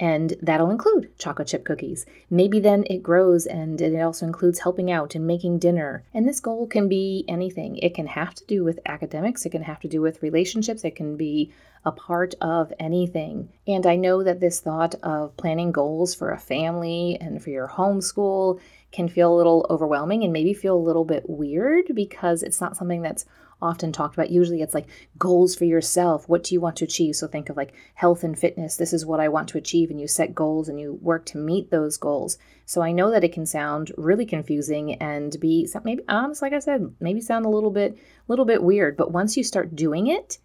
and 0.00 0.34
that'll 0.40 0.70
include 0.70 1.16
chocolate 1.18 1.48
chip 1.48 1.66
cookies. 1.66 2.06
Maybe 2.30 2.60
then 2.60 2.84
it 2.88 3.02
grows 3.02 3.44
and 3.44 3.78
it 3.78 4.00
also 4.00 4.24
includes 4.24 4.60
helping 4.60 4.90
out 4.90 5.14
and 5.14 5.26
making 5.26 5.58
dinner. 5.58 6.02
And 6.14 6.26
this 6.26 6.40
goal 6.40 6.66
can 6.66 6.88
be 6.88 7.26
anything. 7.28 7.76
It 7.76 7.94
can 7.94 8.06
have 8.06 8.34
to 8.36 8.46
do 8.46 8.64
with 8.64 8.80
academics, 8.86 9.44
it 9.44 9.50
can 9.50 9.64
have 9.64 9.80
to 9.80 9.88
do 9.88 10.00
with 10.00 10.22
relationships, 10.22 10.82
it 10.82 10.96
can 10.96 11.18
be 11.18 11.52
a 11.84 11.92
part 11.92 12.34
of 12.40 12.72
anything. 12.78 13.48
And 13.66 13.86
I 13.86 13.96
know 13.96 14.22
that 14.22 14.40
this 14.40 14.60
thought 14.60 14.94
of 15.02 15.36
planning 15.36 15.72
goals 15.72 16.14
for 16.14 16.30
a 16.30 16.38
family 16.38 17.16
and 17.20 17.42
for 17.42 17.50
your 17.50 17.68
homeschool 17.68 18.60
can 18.92 19.08
feel 19.08 19.32
a 19.32 19.36
little 19.36 19.66
overwhelming 19.70 20.24
and 20.24 20.32
maybe 20.32 20.52
feel 20.52 20.76
a 20.76 20.78
little 20.78 21.04
bit 21.04 21.28
weird 21.28 21.86
because 21.94 22.42
it's 22.42 22.60
not 22.60 22.76
something 22.76 23.02
that's 23.02 23.24
often 23.62 23.92
talked 23.92 24.14
about. 24.14 24.30
Usually 24.30 24.62
it's 24.62 24.74
like 24.74 24.88
goals 25.18 25.54
for 25.54 25.64
yourself. 25.64 26.28
What 26.28 26.44
do 26.44 26.54
you 26.54 26.60
want 26.60 26.76
to 26.76 26.84
achieve? 26.84 27.16
So 27.16 27.26
think 27.26 27.48
of 27.48 27.56
like 27.56 27.72
health 27.94 28.24
and 28.24 28.38
fitness. 28.38 28.76
This 28.76 28.92
is 28.92 29.06
what 29.06 29.20
I 29.20 29.28
want 29.28 29.48
to 29.50 29.58
achieve. 29.58 29.90
And 29.90 30.00
you 30.00 30.08
set 30.08 30.34
goals 30.34 30.68
and 30.68 30.80
you 30.80 30.98
work 31.02 31.26
to 31.26 31.38
meet 31.38 31.70
those 31.70 31.96
goals. 31.96 32.38
So 32.64 32.82
I 32.82 32.92
know 32.92 33.10
that 33.10 33.24
it 33.24 33.32
can 33.32 33.46
sound 33.46 33.92
really 33.96 34.26
confusing 34.26 34.94
and 34.94 35.38
be 35.40 35.68
maybe 35.84 36.02
honest, 36.08 36.42
like 36.42 36.52
I 36.52 36.58
said, 36.58 36.94
maybe 37.00 37.20
sound 37.20 37.44
a 37.46 37.50
little 37.50 37.70
bit, 37.70 37.98
little 38.28 38.44
bit 38.44 38.62
weird. 38.62 38.96
But 38.96 39.12
once 39.12 39.36
you 39.36 39.44
start 39.44 39.76
doing 39.76 40.06
it, 40.06 40.38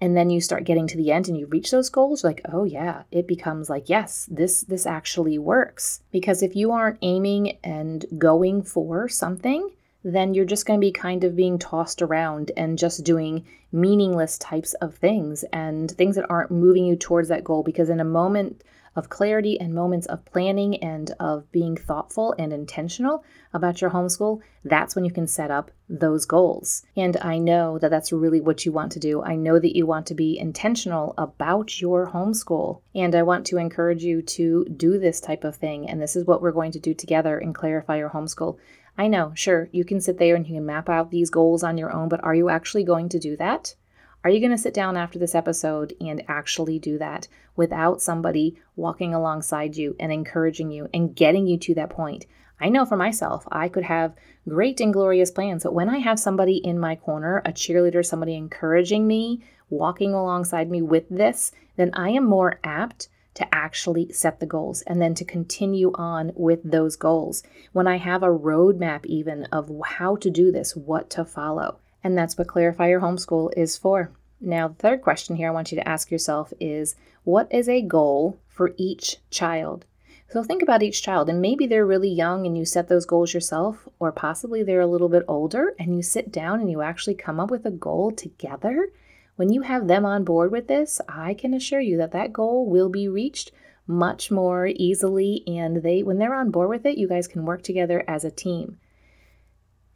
and 0.00 0.16
then 0.16 0.30
you 0.30 0.40
start 0.40 0.64
getting 0.64 0.86
to 0.86 0.96
the 0.96 1.10
end 1.10 1.28
and 1.28 1.36
you 1.36 1.46
reach 1.46 1.70
those 1.70 1.90
goals 1.90 2.22
like 2.24 2.40
oh 2.52 2.64
yeah 2.64 3.02
it 3.10 3.26
becomes 3.26 3.68
like 3.68 3.88
yes 3.88 4.28
this 4.30 4.62
this 4.62 4.86
actually 4.86 5.38
works 5.38 6.02
because 6.10 6.42
if 6.42 6.54
you 6.54 6.70
aren't 6.70 6.98
aiming 7.02 7.58
and 7.64 8.06
going 8.18 8.62
for 8.62 9.08
something 9.08 9.70
then 10.04 10.32
you're 10.32 10.44
just 10.44 10.66
going 10.66 10.78
to 10.78 10.86
be 10.86 10.92
kind 10.92 11.24
of 11.24 11.36
being 11.36 11.58
tossed 11.58 12.02
around 12.02 12.52
and 12.56 12.78
just 12.78 13.04
doing 13.04 13.44
meaningless 13.72 14.38
types 14.38 14.74
of 14.74 14.94
things 14.94 15.44
and 15.52 15.90
things 15.92 16.16
that 16.16 16.30
aren't 16.30 16.50
moving 16.50 16.84
you 16.84 16.96
towards 16.96 17.28
that 17.28 17.44
goal. 17.44 17.62
Because 17.62 17.90
in 17.90 18.00
a 18.00 18.04
moment 18.04 18.62
of 18.98 19.08
clarity 19.08 19.58
and 19.60 19.72
moments 19.72 20.06
of 20.06 20.24
planning 20.24 20.82
and 20.82 21.12
of 21.20 21.50
being 21.52 21.76
thoughtful 21.76 22.34
and 22.36 22.52
intentional 22.52 23.24
about 23.54 23.80
your 23.80 23.90
homeschool, 23.90 24.40
that's 24.64 24.96
when 24.96 25.04
you 25.04 25.12
can 25.12 25.26
set 25.28 25.52
up 25.52 25.70
those 25.88 26.26
goals. 26.26 26.84
And 26.96 27.16
I 27.18 27.38
know 27.38 27.78
that 27.78 27.90
that's 27.90 28.12
really 28.12 28.40
what 28.40 28.66
you 28.66 28.72
want 28.72 28.90
to 28.92 28.98
do. 28.98 29.22
I 29.22 29.36
know 29.36 29.60
that 29.60 29.76
you 29.76 29.86
want 29.86 30.06
to 30.08 30.14
be 30.14 30.36
intentional 30.36 31.14
about 31.16 31.80
your 31.80 32.10
homeschool. 32.10 32.80
And 32.92 33.14
I 33.14 33.22
want 33.22 33.46
to 33.46 33.56
encourage 33.56 34.02
you 34.02 34.20
to 34.20 34.64
do 34.64 34.98
this 34.98 35.20
type 35.20 35.44
of 35.44 35.54
thing. 35.54 35.88
And 35.88 36.02
this 36.02 36.16
is 36.16 36.26
what 36.26 36.42
we're 36.42 36.50
going 36.50 36.72
to 36.72 36.80
do 36.80 36.92
together 36.92 37.38
and 37.38 37.54
Clarify 37.54 37.98
Your 37.98 38.10
Homeschool. 38.10 38.58
I 38.98 39.06
know, 39.06 39.32
sure, 39.36 39.68
you 39.70 39.84
can 39.84 40.00
sit 40.00 40.18
there 40.18 40.34
and 40.34 40.44
you 40.44 40.56
can 40.56 40.66
map 40.66 40.88
out 40.88 41.12
these 41.12 41.30
goals 41.30 41.62
on 41.62 41.78
your 41.78 41.92
own, 41.92 42.08
but 42.08 42.24
are 42.24 42.34
you 42.34 42.48
actually 42.48 42.82
going 42.82 43.08
to 43.10 43.20
do 43.20 43.36
that? 43.36 43.76
Are 44.24 44.30
you 44.30 44.40
going 44.40 44.50
to 44.50 44.58
sit 44.58 44.74
down 44.74 44.96
after 44.96 45.16
this 45.16 45.36
episode 45.36 45.94
and 46.00 46.24
actually 46.26 46.80
do 46.80 46.98
that 46.98 47.28
without 47.54 48.02
somebody 48.02 48.60
walking 48.74 49.14
alongside 49.14 49.76
you 49.76 49.94
and 50.00 50.12
encouraging 50.12 50.72
you 50.72 50.88
and 50.92 51.14
getting 51.14 51.46
you 51.46 51.56
to 51.58 51.74
that 51.74 51.90
point? 51.90 52.26
I 52.60 52.68
know 52.68 52.84
for 52.84 52.96
myself, 52.96 53.46
I 53.52 53.68
could 53.68 53.84
have 53.84 54.16
great 54.48 54.80
and 54.80 54.92
glorious 54.92 55.30
plans, 55.30 55.62
but 55.62 55.72
when 55.72 55.88
I 55.88 55.98
have 55.98 56.18
somebody 56.18 56.56
in 56.56 56.80
my 56.80 56.96
corner, 56.96 57.40
a 57.44 57.52
cheerleader, 57.52 58.04
somebody 58.04 58.34
encouraging 58.34 59.06
me, 59.06 59.44
walking 59.70 60.12
alongside 60.12 60.68
me 60.68 60.82
with 60.82 61.08
this, 61.08 61.52
then 61.76 61.90
I 61.94 62.10
am 62.10 62.24
more 62.24 62.58
apt 62.64 63.08
to 63.34 63.54
actually 63.54 64.12
set 64.12 64.40
the 64.40 64.46
goals 64.46 64.82
and 64.82 65.00
then 65.00 65.14
to 65.14 65.24
continue 65.24 65.92
on 65.94 66.32
with 66.34 66.58
those 66.64 66.96
goals. 66.96 67.44
When 67.72 67.86
I 67.86 67.98
have 67.98 68.24
a 68.24 68.36
roadmap, 68.36 69.06
even 69.06 69.44
of 69.52 69.70
how 69.86 70.16
to 70.16 70.28
do 70.28 70.50
this, 70.50 70.74
what 70.74 71.08
to 71.10 71.24
follow. 71.24 71.78
And 72.02 72.16
that's 72.16 72.38
what 72.38 72.48
Clarify 72.48 72.88
Your 72.88 73.00
Homeschool 73.00 73.52
is 73.56 73.76
for. 73.76 74.10
Now, 74.40 74.68
the 74.68 74.74
third 74.74 75.02
question 75.02 75.36
here 75.36 75.48
I 75.48 75.52
want 75.52 75.72
you 75.72 75.76
to 75.76 75.88
ask 75.88 76.10
yourself 76.10 76.52
is 76.60 76.94
what 77.24 77.52
is 77.52 77.68
a 77.68 77.82
goal 77.82 78.38
for 78.46 78.72
each 78.76 79.16
child? 79.30 79.84
So 80.30 80.42
think 80.42 80.62
about 80.62 80.82
each 80.82 81.02
child, 81.02 81.30
and 81.30 81.40
maybe 81.40 81.66
they're 81.66 81.86
really 81.86 82.10
young 82.10 82.46
and 82.46 82.56
you 82.56 82.66
set 82.66 82.88
those 82.88 83.06
goals 83.06 83.32
yourself, 83.32 83.88
or 83.98 84.12
possibly 84.12 84.62
they're 84.62 84.80
a 84.82 84.86
little 84.86 85.08
bit 85.08 85.24
older 85.26 85.74
and 85.78 85.96
you 85.96 86.02
sit 86.02 86.30
down 86.30 86.60
and 86.60 86.70
you 86.70 86.82
actually 86.82 87.14
come 87.14 87.40
up 87.40 87.50
with 87.50 87.64
a 87.64 87.70
goal 87.70 88.10
together. 88.10 88.90
When 89.36 89.50
you 89.50 89.62
have 89.62 89.88
them 89.88 90.04
on 90.04 90.24
board 90.24 90.52
with 90.52 90.68
this, 90.68 91.00
I 91.08 91.32
can 91.32 91.54
assure 91.54 91.80
you 91.80 91.96
that 91.96 92.12
that 92.12 92.32
goal 92.32 92.66
will 92.66 92.90
be 92.90 93.08
reached 93.08 93.52
much 93.86 94.30
more 94.30 94.66
easily 94.66 95.42
and 95.46 95.82
they 95.82 96.02
when 96.02 96.18
they're 96.18 96.34
on 96.34 96.50
board 96.50 96.68
with 96.68 96.84
it, 96.84 96.98
you 96.98 97.08
guys 97.08 97.26
can 97.26 97.46
work 97.46 97.62
together 97.62 98.04
as 98.06 98.22
a 98.22 98.30
team. 98.30 98.78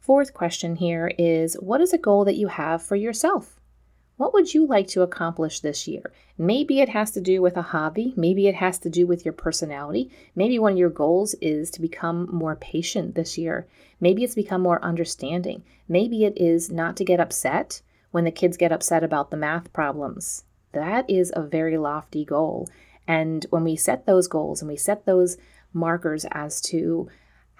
Fourth 0.03 0.33
question 0.33 0.75
here 0.75 1.13
is 1.17 1.53
what 1.61 1.79
is 1.79 1.93
a 1.93 1.97
goal 1.97 2.25
that 2.25 2.35
you 2.35 2.49
have 2.49 2.83
for 2.83 2.97
yourself? 2.97 3.57
What 4.17 4.33
would 4.33 4.53
you 4.53 4.67
like 4.67 4.87
to 4.89 5.01
accomplish 5.01 5.61
this 5.61 5.87
year? 5.87 6.11
Maybe 6.37 6.81
it 6.81 6.89
has 6.89 7.11
to 7.11 7.21
do 7.21 7.41
with 7.41 7.55
a 7.55 7.61
hobby. 7.61 8.13
Maybe 8.17 8.47
it 8.47 8.55
has 8.55 8.77
to 8.79 8.89
do 8.89 9.07
with 9.07 9.23
your 9.23 9.31
personality. 9.31 10.11
Maybe 10.35 10.59
one 10.59 10.73
of 10.73 10.77
your 10.77 10.89
goals 10.89 11.35
is 11.35 11.71
to 11.71 11.81
become 11.81 12.27
more 12.35 12.57
patient 12.57 13.15
this 13.15 13.37
year. 13.37 13.65
Maybe 14.01 14.25
it's 14.25 14.35
become 14.35 14.59
more 14.59 14.83
understanding. 14.83 15.63
Maybe 15.87 16.25
it 16.25 16.37
is 16.37 16.69
not 16.69 16.97
to 16.97 17.05
get 17.05 17.21
upset 17.21 17.81
when 18.11 18.25
the 18.25 18.31
kids 18.31 18.57
get 18.57 18.73
upset 18.73 19.05
about 19.05 19.31
the 19.31 19.37
math 19.37 19.71
problems. 19.71 20.43
That 20.73 21.09
is 21.09 21.31
a 21.33 21.43
very 21.43 21.77
lofty 21.77 22.25
goal. 22.25 22.67
And 23.07 23.45
when 23.51 23.63
we 23.63 23.77
set 23.77 24.05
those 24.05 24.27
goals 24.27 24.61
and 24.61 24.69
we 24.69 24.75
set 24.75 25.05
those 25.05 25.37
markers 25.71 26.25
as 26.33 26.59
to 26.63 27.07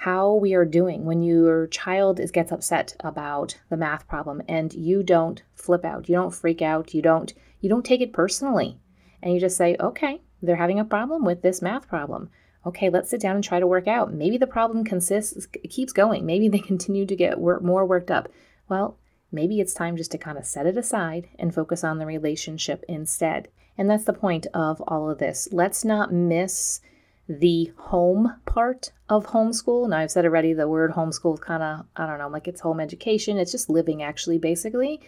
how 0.03 0.33
we 0.33 0.53
are 0.53 0.65
doing 0.65 1.05
when 1.05 1.23
your 1.23 1.67
child 1.67 2.19
is, 2.19 2.29
gets 2.29 2.51
upset 2.51 2.95
about 2.99 3.57
the 3.69 3.77
math 3.77 4.05
problem 4.07 4.41
and 4.49 4.73
you 4.73 5.01
don't 5.01 5.43
flip 5.53 5.85
out, 5.85 6.09
you 6.09 6.15
don't 6.15 6.35
freak 6.35 6.61
out, 6.61 6.93
you 6.93 7.01
don't 7.01 7.33
you 7.61 7.69
don't 7.69 7.85
take 7.85 8.01
it 8.01 8.11
personally. 8.11 8.77
And 9.21 9.33
you 9.33 9.39
just 9.39 9.55
say, 9.55 9.77
"Okay, 9.79 10.21
they're 10.41 10.57
having 10.57 10.79
a 10.79 10.85
problem 10.85 11.23
with 11.23 11.41
this 11.41 11.61
math 11.61 11.87
problem. 11.87 12.29
Okay, 12.65 12.89
let's 12.89 13.09
sit 13.09 13.21
down 13.21 13.35
and 13.35 13.43
try 13.43 13.61
to 13.61 13.67
work 13.67 13.87
out. 13.87 14.13
Maybe 14.13 14.37
the 14.37 14.45
problem 14.45 14.83
consists 14.83 15.47
keeps 15.69 15.93
going. 15.93 16.25
Maybe 16.25 16.49
they 16.49 16.59
continue 16.71 17.05
to 17.05 17.15
get 17.15 17.39
work, 17.39 17.63
more 17.63 17.85
worked 17.85 18.11
up. 18.11 18.27
Well, 18.67 18.97
maybe 19.31 19.61
it's 19.61 19.73
time 19.73 19.95
just 19.95 20.11
to 20.11 20.17
kind 20.17 20.37
of 20.37 20.45
set 20.45 20.65
it 20.65 20.77
aside 20.77 21.29
and 21.39 21.55
focus 21.55 21.83
on 21.83 21.97
the 21.97 22.05
relationship 22.05 22.83
instead. 22.89 23.47
And 23.77 23.89
that's 23.89 24.03
the 24.03 24.13
point 24.13 24.47
of 24.53 24.81
all 24.81 25.09
of 25.09 25.19
this. 25.19 25.47
Let's 25.51 25.85
not 25.85 26.13
miss 26.13 26.81
the 27.27 27.71
home 27.77 28.35
part 28.45 28.91
of 29.09 29.27
homeschool. 29.27 29.89
Now, 29.89 29.99
I've 29.99 30.11
said 30.11 30.25
already 30.25 30.53
the 30.53 30.67
word 30.67 30.91
homeschool 30.91 31.39
kind 31.39 31.63
of, 31.63 31.85
I 31.95 32.05
don't 32.05 32.19
know, 32.19 32.27
like 32.27 32.47
it's 32.47 32.61
home 32.61 32.79
education. 32.79 33.37
It's 33.37 33.51
just 33.51 33.69
living, 33.69 34.03
actually, 34.03 34.37
basically. 34.37 35.01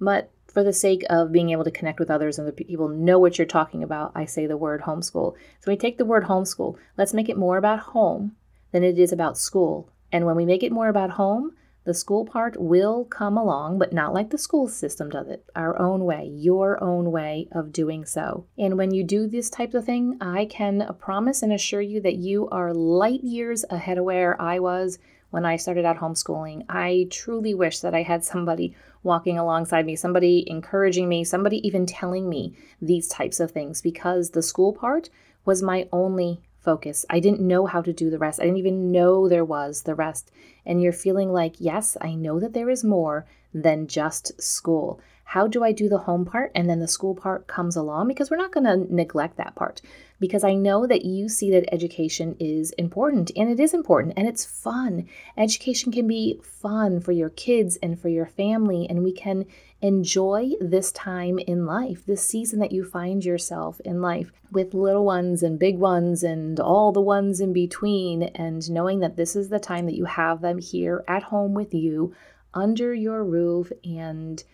But 0.00 0.30
for 0.46 0.62
the 0.62 0.72
sake 0.72 1.04
of 1.10 1.32
being 1.32 1.50
able 1.50 1.64
to 1.64 1.70
connect 1.70 1.98
with 1.98 2.10
others 2.10 2.38
and 2.38 2.46
the 2.46 2.52
people 2.52 2.88
know 2.88 3.18
what 3.18 3.38
you're 3.38 3.46
talking 3.46 3.82
about, 3.82 4.12
I 4.14 4.24
say 4.24 4.46
the 4.46 4.56
word 4.56 4.82
homeschool. 4.82 5.34
So 5.60 5.70
we 5.70 5.76
take 5.76 5.98
the 5.98 6.04
word 6.04 6.24
homeschool, 6.24 6.76
let's 6.96 7.14
make 7.14 7.28
it 7.28 7.36
more 7.36 7.58
about 7.58 7.80
home 7.80 8.36
than 8.72 8.82
it 8.82 8.98
is 8.98 9.12
about 9.12 9.36
school. 9.36 9.90
And 10.12 10.24
when 10.24 10.36
we 10.36 10.46
make 10.46 10.62
it 10.62 10.72
more 10.72 10.88
about 10.88 11.10
home, 11.10 11.52
the 11.86 11.94
school 11.94 12.26
part 12.26 12.60
will 12.60 13.04
come 13.04 13.38
along, 13.38 13.78
but 13.78 13.92
not 13.92 14.12
like 14.12 14.30
the 14.30 14.38
school 14.38 14.66
system 14.66 15.08
does 15.08 15.28
it, 15.28 15.48
our 15.54 15.80
own 15.80 16.04
way, 16.04 16.28
your 16.34 16.82
own 16.82 17.12
way 17.12 17.46
of 17.52 17.72
doing 17.72 18.04
so. 18.04 18.44
And 18.58 18.76
when 18.76 18.92
you 18.92 19.04
do 19.04 19.28
this 19.28 19.48
type 19.48 19.72
of 19.72 19.84
thing, 19.84 20.18
I 20.20 20.46
can 20.46 20.94
promise 20.98 21.42
and 21.42 21.52
assure 21.52 21.80
you 21.80 22.00
that 22.00 22.16
you 22.16 22.48
are 22.48 22.74
light 22.74 23.22
years 23.22 23.64
ahead 23.70 23.98
of 23.98 24.04
where 24.04 24.40
I 24.42 24.58
was 24.58 24.98
when 25.30 25.44
I 25.44 25.54
started 25.54 25.84
out 25.84 25.98
homeschooling. 25.98 26.64
I 26.68 27.06
truly 27.08 27.54
wish 27.54 27.78
that 27.78 27.94
I 27.94 28.02
had 28.02 28.24
somebody 28.24 28.74
walking 29.04 29.38
alongside 29.38 29.86
me, 29.86 29.94
somebody 29.94 30.44
encouraging 30.48 31.08
me, 31.08 31.22
somebody 31.22 31.64
even 31.64 31.86
telling 31.86 32.28
me 32.28 32.56
these 32.82 33.06
types 33.06 33.38
of 33.38 33.52
things 33.52 33.80
because 33.80 34.30
the 34.30 34.42
school 34.42 34.72
part 34.72 35.08
was 35.44 35.62
my 35.62 35.88
only 35.92 36.40
focus. 36.66 37.06
I 37.08 37.20
didn't 37.20 37.40
know 37.52 37.64
how 37.66 37.80
to 37.80 37.92
do 37.92 38.10
the 38.10 38.18
rest. 38.18 38.40
I 38.40 38.44
didn't 38.44 38.58
even 38.58 38.90
know 38.90 39.28
there 39.28 39.44
was 39.44 39.82
the 39.82 39.94
rest. 39.94 40.32
And 40.66 40.82
you're 40.82 41.04
feeling 41.04 41.32
like, 41.32 41.54
yes, 41.60 41.96
I 42.00 42.14
know 42.14 42.40
that 42.40 42.54
there 42.54 42.68
is 42.68 42.82
more 42.82 43.24
than 43.54 43.86
just 43.86 44.42
school. 44.42 45.00
How 45.30 45.48
do 45.48 45.64
I 45.64 45.72
do 45.72 45.88
the 45.88 45.98
home 45.98 46.24
part 46.24 46.52
and 46.54 46.70
then 46.70 46.78
the 46.78 46.86
school 46.86 47.14
part 47.14 47.48
comes 47.48 47.74
along? 47.74 48.06
Because 48.06 48.30
we're 48.30 48.36
not 48.36 48.52
going 48.52 48.64
to 48.64 48.94
neglect 48.94 49.36
that 49.36 49.56
part. 49.56 49.82
Because 50.20 50.44
I 50.44 50.54
know 50.54 50.86
that 50.86 51.04
you 51.04 51.28
see 51.28 51.50
that 51.50 51.74
education 51.74 52.36
is 52.38 52.70
important 52.78 53.32
and 53.34 53.50
it 53.50 53.58
is 53.58 53.74
important 53.74 54.14
and 54.16 54.28
it's 54.28 54.46
fun. 54.46 55.08
Education 55.36 55.90
can 55.90 56.06
be 56.06 56.40
fun 56.44 57.00
for 57.00 57.10
your 57.10 57.30
kids 57.30 57.76
and 57.82 58.00
for 58.00 58.08
your 58.08 58.26
family, 58.26 58.86
and 58.88 59.02
we 59.02 59.12
can 59.12 59.46
enjoy 59.82 60.52
this 60.60 60.92
time 60.92 61.40
in 61.40 61.66
life, 61.66 62.06
this 62.06 62.26
season 62.26 62.60
that 62.60 62.72
you 62.72 62.84
find 62.84 63.24
yourself 63.24 63.80
in 63.80 64.00
life 64.00 64.30
with 64.52 64.74
little 64.74 65.04
ones 65.04 65.42
and 65.42 65.58
big 65.58 65.76
ones 65.76 66.22
and 66.22 66.60
all 66.60 66.92
the 66.92 67.00
ones 67.00 67.40
in 67.40 67.52
between, 67.52 68.22
and 68.22 68.70
knowing 68.70 69.00
that 69.00 69.16
this 69.16 69.34
is 69.34 69.48
the 69.48 69.58
time 69.58 69.86
that 69.86 69.96
you 69.96 70.04
have 70.04 70.40
them 70.40 70.58
here 70.58 71.04
at 71.08 71.24
home 71.24 71.52
with 71.52 71.74
you 71.74 72.14
under 72.54 72.94
your 72.94 73.24
roof 73.24 73.72
and 73.84 74.44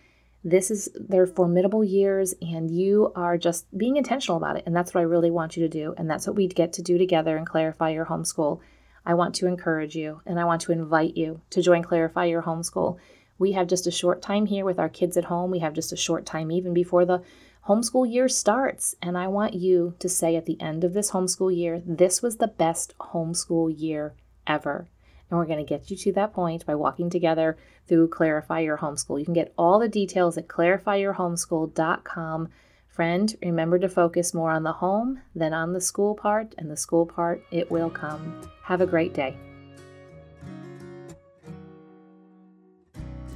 this 0.43 0.69
is 0.69 0.89
their 0.95 1.25
formidable 1.25 1.83
years 1.83 2.33
and 2.41 2.69
you 2.69 3.11
are 3.15 3.37
just 3.37 3.65
being 3.77 3.97
intentional 3.97 4.37
about 4.37 4.57
it 4.57 4.63
and 4.65 4.75
that's 4.75 4.93
what 4.93 5.01
i 5.01 5.03
really 5.03 5.31
want 5.31 5.55
you 5.55 5.63
to 5.63 5.69
do 5.69 5.93
and 5.97 6.09
that's 6.09 6.27
what 6.27 6.35
we 6.35 6.47
get 6.47 6.73
to 6.73 6.81
do 6.81 6.97
together 6.97 7.37
and 7.37 7.47
clarify 7.47 7.89
your 7.89 8.05
homeschool 8.05 8.59
i 9.05 9.13
want 9.13 9.33
to 9.33 9.47
encourage 9.47 9.95
you 9.95 10.21
and 10.25 10.39
i 10.39 10.43
want 10.43 10.61
to 10.61 10.71
invite 10.71 11.15
you 11.15 11.39
to 11.49 11.61
join 11.61 11.83
clarify 11.83 12.25
your 12.25 12.43
homeschool 12.43 12.99
we 13.39 13.53
have 13.53 13.67
just 13.67 13.87
a 13.87 13.91
short 13.91 14.21
time 14.21 14.45
here 14.45 14.65
with 14.65 14.79
our 14.79 14.89
kids 14.89 15.17
at 15.17 15.25
home. 15.25 15.51
We 15.51 15.59
have 15.59 15.73
just 15.73 15.91
a 15.91 15.97
short 15.97 16.25
time 16.25 16.51
even 16.51 16.73
before 16.73 17.05
the 17.05 17.21
homeschool 17.67 18.11
year 18.11 18.29
starts. 18.29 18.95
And 19.01 19.17
I 19.17 19.27
want 19.27 19.53
you 19.53 19.95
to 19.99 20.07
say 20.07 20.35
at 20.35 20.45
the 20.45 20.59
end 20.61 20.83
of 20.83 20.93
this 20.93 21.11
homeschool 21.11 21.55
year, 21.55 21.81
this 21.85 22.21
was 22.21 22.37
the 22.37 22.47
best 22.47 22.93
homeschool 22.99 23.73
year 23.75 24.13
ever. 24.45 24.87
And 25.33 25.39
we're 25.39 25.47
going 25.47 25.65
to 25.65 25.67
get 25.67 25.89
you 25.89 25.97
to 25.97 26.11
that 26.11 26.31
point 26.31 26.63
by 26.63 26.75
walking 26.75 27.09
together 27.09 27.57
through 27.87 28.09
Clarify 28.09 28.59
Your 28.59 28.77
Homeschool. 28.77 29.17
You 29.17 29.25
can 29.25 29.33
get 29.33 29.51
all 29.57 29.79
the 29.79 29.89
details 29.89 30.37
at 30.37 30.47
clarifyyourhomeschool.com. 30.47 32.49
Friend, 32.87 33.35
remember 33.41 33.79
to 33.79 33.89
focus 33.89 34.35
more 34.35 34.51
on 34.51 34.61
the 34.61 34.73
home 34.73 35.23
than 35.33 35.51
on 35.51 35.73
the 35.73 35.81
school 35.81 36.13
part, 36.13 36.53
and 36.59 36.69
the 36.69 36.77
school 36.77 37.07
part, 37.07 37.43
it 37.49 37.71
will 37.71 37.89
come. 37.89 38.47
Have 38.61 38.81
a 38.81 38.85
great 38.85 39.15
day. 39.15 39.35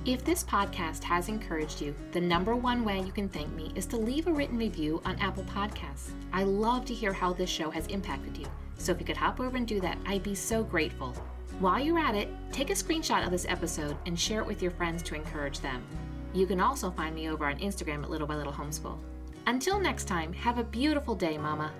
If 0.05 0.23
this 0.23 0.43
podcast 0.43 1.03
has 1.03 1.29
encouraged 1.29 1.81
you, 1.81 1.95
the 2.11 2.21
number 2.21 2.55
one 2.55 2.85
way 2.85 3.01
you 3.01 3.11
can 3.11 3.27
thank 3.27 3.51
me 3.53 3.71
is 3.73 3.87
to 3.87 3.97
leave 3.97 4.27
a 4.27 4.31
written 4.31 4.59
review 4.59 5.01
on 5.03 5.17
Apple 5.17 5.45
Podcasts. 5.45 6.11
I 6.31 6.43
love 6.43 6.85
to 6.85 6.93
hear 6.93 7.11
how 7.11 7.33
this 7.33 7.49
show 7.49 7.71
has 7.71 7.87
impacted 7.87 8.37
you, 8.37 8.45
so 8.77 8.91
if 8.91 8.99
you 8.99 9.05
could 9.07 9.17
hop 9.17 9.39
over 9.39 9.57
and 9.57 9.67
do 9.67 9.81
that, 9.81 9.97
I'd 10.05 10.21
be 10.21 10.35
so 10.35 10.63
grateful. 10.63 11.15
While 11.59 11.79
you're 11.79 11.97
at 11.97 12.13
it, 12.13 12.29
take 12.51 12.69
a 12.69 12.73
screenshot 12.73 13.25
of 13.25 13.31
this 13.31 13.47
episode 13.49 13.97
and 14.05 14.19
share 14.19 14.41
it 14.41 14.47
with 14.47 14.61
your 14.61 14.71
friends 14.71 15.01
to 15.03 15.15
encourage 15.15 15.59
them. 15.59 15.83
You 16.31 16.45
can 16.45 16.59
also 16.59 16.91
find 16.91 17.15
me 17.15 17.29
over 17.29 17.45
on 17.45 17.57
Instagram 17.57 18.03
at 18.03 18.11
Little 18.11 18.27
by 18.27 18.35
Little 18.35 18.53
Homeschool. 18.53 18.99
Until 19.47 19.79
next 19.79 20.05
time, 20.05 20.33
have 20.33 20.59
a 20.59 20.63
beautiful 20.63 21.15
day, 21.15 21.35
Mama. 21.35 21.71